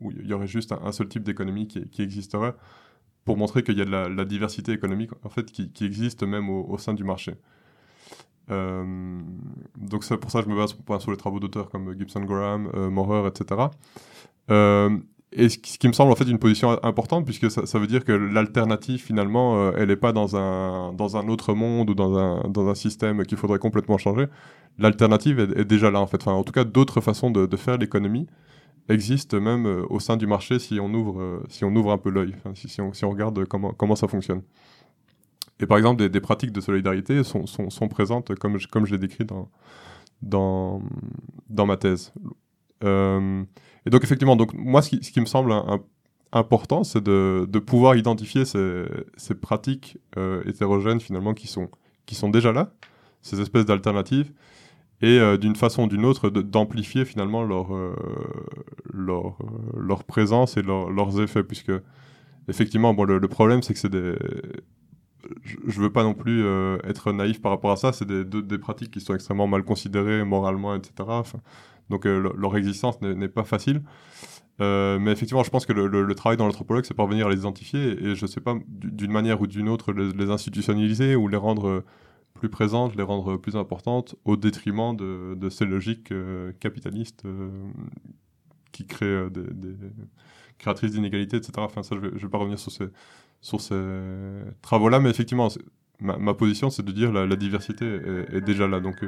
[0.00, 2.54] où il y aurait juste un, seul type d'économie qui, qui, existerait,
[3.24, 6.76] pour montrer qu'il y a de la, diversité économique en fait qui, existe même au,
[6.78, 7.34] sein du marché.
[8.48, 12.70] donc c'est pour ça que je me base sur les travaux d'auteurs comme Gibson Graham,
[12.88, 13.68] Maurer, etc.
[15.32, 18.10] Et ce qui me semble en fait une position importante, puisque ça, veut dire que
[18.10, 22.48] l'alternative, finalement, euh, elle n'est pas dans un, dans un autre monde ou dans un,
[22.48, 24.26] dans un système qu'il faudrait complètement changer.
[24.78, 26.26] L'alternative est, déjà là, en fait.
[26.26, 28.26] En tout cas, d'autres façons de, faire l'économie
[28.88, 31.98] existent même euh, au sein du marché si on ouvre, euh, si on ouvre un
[31.98, 34.42] peu l'œil, si, on, si, on, regarde comment, comment ça fonctionne.
[35.60, 38.98] Et par exemple, des, pratiques de solidarité sont, sont, présentes, comme je, comme je l'ai
[38.98, 39.48] décrit dans,
[40.22, 40.82] dans,
[41.48, 42.12] dans ma thèse
[43.86, 45.54] et donc effectivement, donc moi, ce qui, me semble
[46.32, 49.98] important, c'est de, pouvoir identifier ces, pratiques
[50.46, 51.68] hétérogènes finalement qui sont,
[52.06, 52.72] qui sont déjà là,
[53.22, 54.32] ces espèces d'alternatives,
[55.02, 57.94] et euh, d'une façon ou d'une autre d'amplifier finalement leur, euh,
[58.92, 61.72] leur, euh, présence et leurs effets, puisque
[62.48, 64.14] effectivement, bon, le, problème c'est que c'est des...
[65.44, 66.44] Je ne veux pas non plus
[66.82, 70.24] être naïf par rapport à ça, c'est des, des, pratiques qui sont extrêmement mal considérées
[70.24, 71.08] moralement, etc.
[71.90, 73.82] donc leur existence n'est pas facile.
[74.58, 78.14] mais effectivement, je pense que le, travail dans l'anthropologue, c'est parvenir à les identifier et
[78.14, 81.84] je ne sais pas, d'une manière ou d'une autre, les, institutionnaliser ou les rendre
[82.40, 87.50] plus présentes, les rendre plus importantes, au détriment de, ces logiques euh, capitalistes euh,
[88.72, 89.74] qui créent euh, des,
[90.58, 91.52] créatrices d'inégalités, etc.
[91.58, 92.72] Enfin, ça, je ne vais, pas revenir sur
[93.60, 93.82] ces,
[94.62, 95.48] travaux-là, mais effectivement,
[96.00, 97.86] ma, position, c'est de dire la, la diversité
[98.32, 98.80] est, déjà là.
[98.80, 99.04] Donc,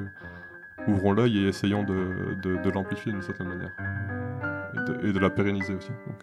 [0.89, 3.73] ouvrons l'œil et essayons de, de, l'amplifier d'une certaine manière.
[5.03, 5.91] Et de, la pérenniser aussi.
[6.07, 6.23] Donc,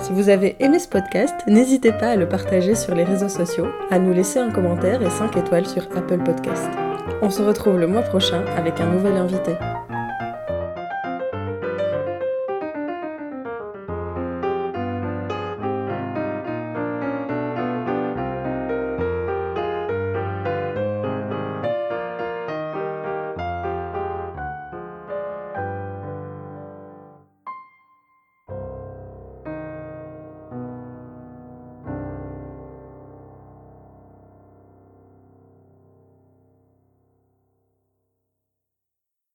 [0.00, 3.68] si vous avez aimé ce podcast, n'hésitez pas à le partager sur les réseaux sociaux,
[3.90, 6.70] à nous laisser un commentaire et 5 étoiles sur Apple Podcast.
[7.22, 9.56] On se retrouve le mois prochain avec un nouvel invité.